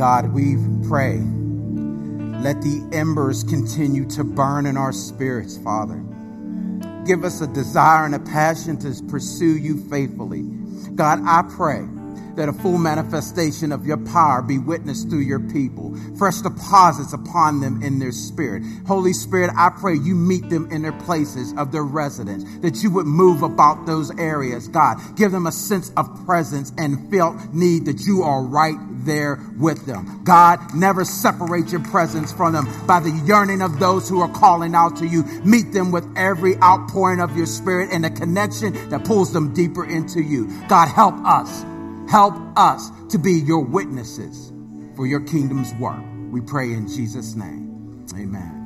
God, 0.00 0.32
we 0.32 0.56
pray, 0.88 1.18
let 2.40 2.62
the 2.62 2.88
embers 2.90 3.44
continue 3.44 4.08
to 4.08 4.24
burn 4.24 4.64
in 4.64 4.78
our 4.78 4.94
spirits, 4.94 5.58
Father. 5.58 6.02
Give 7.04 7.22
us 7.22 7.42
a 7.42 7.46
desire 7.46 8.06
and 8.06 8.14
a 8.14 8.18
passion 8.18 8.78
to 8.78 9.02
pursue 9.10 9.58
you 9.58 9.76
faithfully. 9.90 10.44
God, 10.94 11.20
I 11.26 11.42
pray 11.54 11.86
that 12.36 12.48
a 12.48 12.52
full 12.54 12.78
manifestation 12.78 13.72
of 13.72 13.86
your 13.86 13.98
power 13.98 14.40
be 14.40 14.56
witnessed 14.56 15.10
through 15.10 15.20
your 15.20 15.40
people, 15.40 15.94
fresh 16.16 16.38
deposits 16.38 17.12
upon 17.12 17.60
them 17.60 17.82
in 17.82 17.98
their 17.98 18.12
spirit. 18.12 18.62
Holy 18.86 19.12
Spirit, 19.12 19.50
I 19.54 19.68
pray 19.68 19.96
you 19.96 20.14
meet 20.14 20.48
them 20.48 20.70
in 20.72 20.80
their 20.80 20.98
places 21.00 21.52
of 21.58 21.72
their 21.72 21.84
residence, 21.84 22.44
that 22.60 22.82
you 22.82 22.90
would 22.92 23.04
move 23.04 23.42
about 23.42 23.84
those 23.84 24.10
areas, 24.18 24.66
God. 24.66 24.96
Give 25.16 25.30
them 25.30 25.46
a 25.46 25.52
sense 25.52 25.92
of 25.98 26.24
presence 26.24 26.72
and 26.78 27.10
felt 27.10 27.36
need 27.52 27.84
that 27.84 28.06
you 28.06 28.22
are 28.22 28.42
right 28.42 28.78
there 29.04 29.38
with 29.58 29.86
them. 29.86 30.22
God, 30.24 30.74
never 30.74 31.04
separate 31.04 31.70
your 31.70 31.82
presence 31.84 32.32
from 32.32 32.52
them 32.52 32.66
by 32.86 33.00
the 33.00 33.10
yearning 33.26 33.62
of 33.62 33.78
those 33.78 34.08
who 34.08 34.20
are 34.20 34.28
calling 34.28 34.74
out 34.74 34.96
to 34.96 35.06
you. 35.06 35.24
Meet 35.44 35.72
them 35.72 35.92
with 35.92 36.06
every 36.16 36.56
outpouring 36.56 37.20
of 37.20 37.36
your 37.36 37.46
spirit 37.46 37.90
and 37.92 38.04
a 38.06 38.10
connection 38.10 38.90
that 38.90 39.04
pulls 39.04 39.32
them 39.32 39.54
deeper 39.54 39.84
into 39.84 40.20
you. 40.22 40.48
God, 40.68 40.88
help 40.88 41.14
us. 41.24 41.64
Help 42.10 42.34
us 42.56 42.90
to 43.10 43.18
be 43.18 43.32
your 43.32 43.60
witnesses 43.60 44.52
for 44.96 45.06
your 45.06 45.20
kingdom's 45.20 45.72
work. 45.74 46.02
We 46.30 46.40
pray 46.40 46.72
in 46.72 46.88
Jesus' 46.88 47.34
name. 47.34 48.06
Amen. 48.14 48.59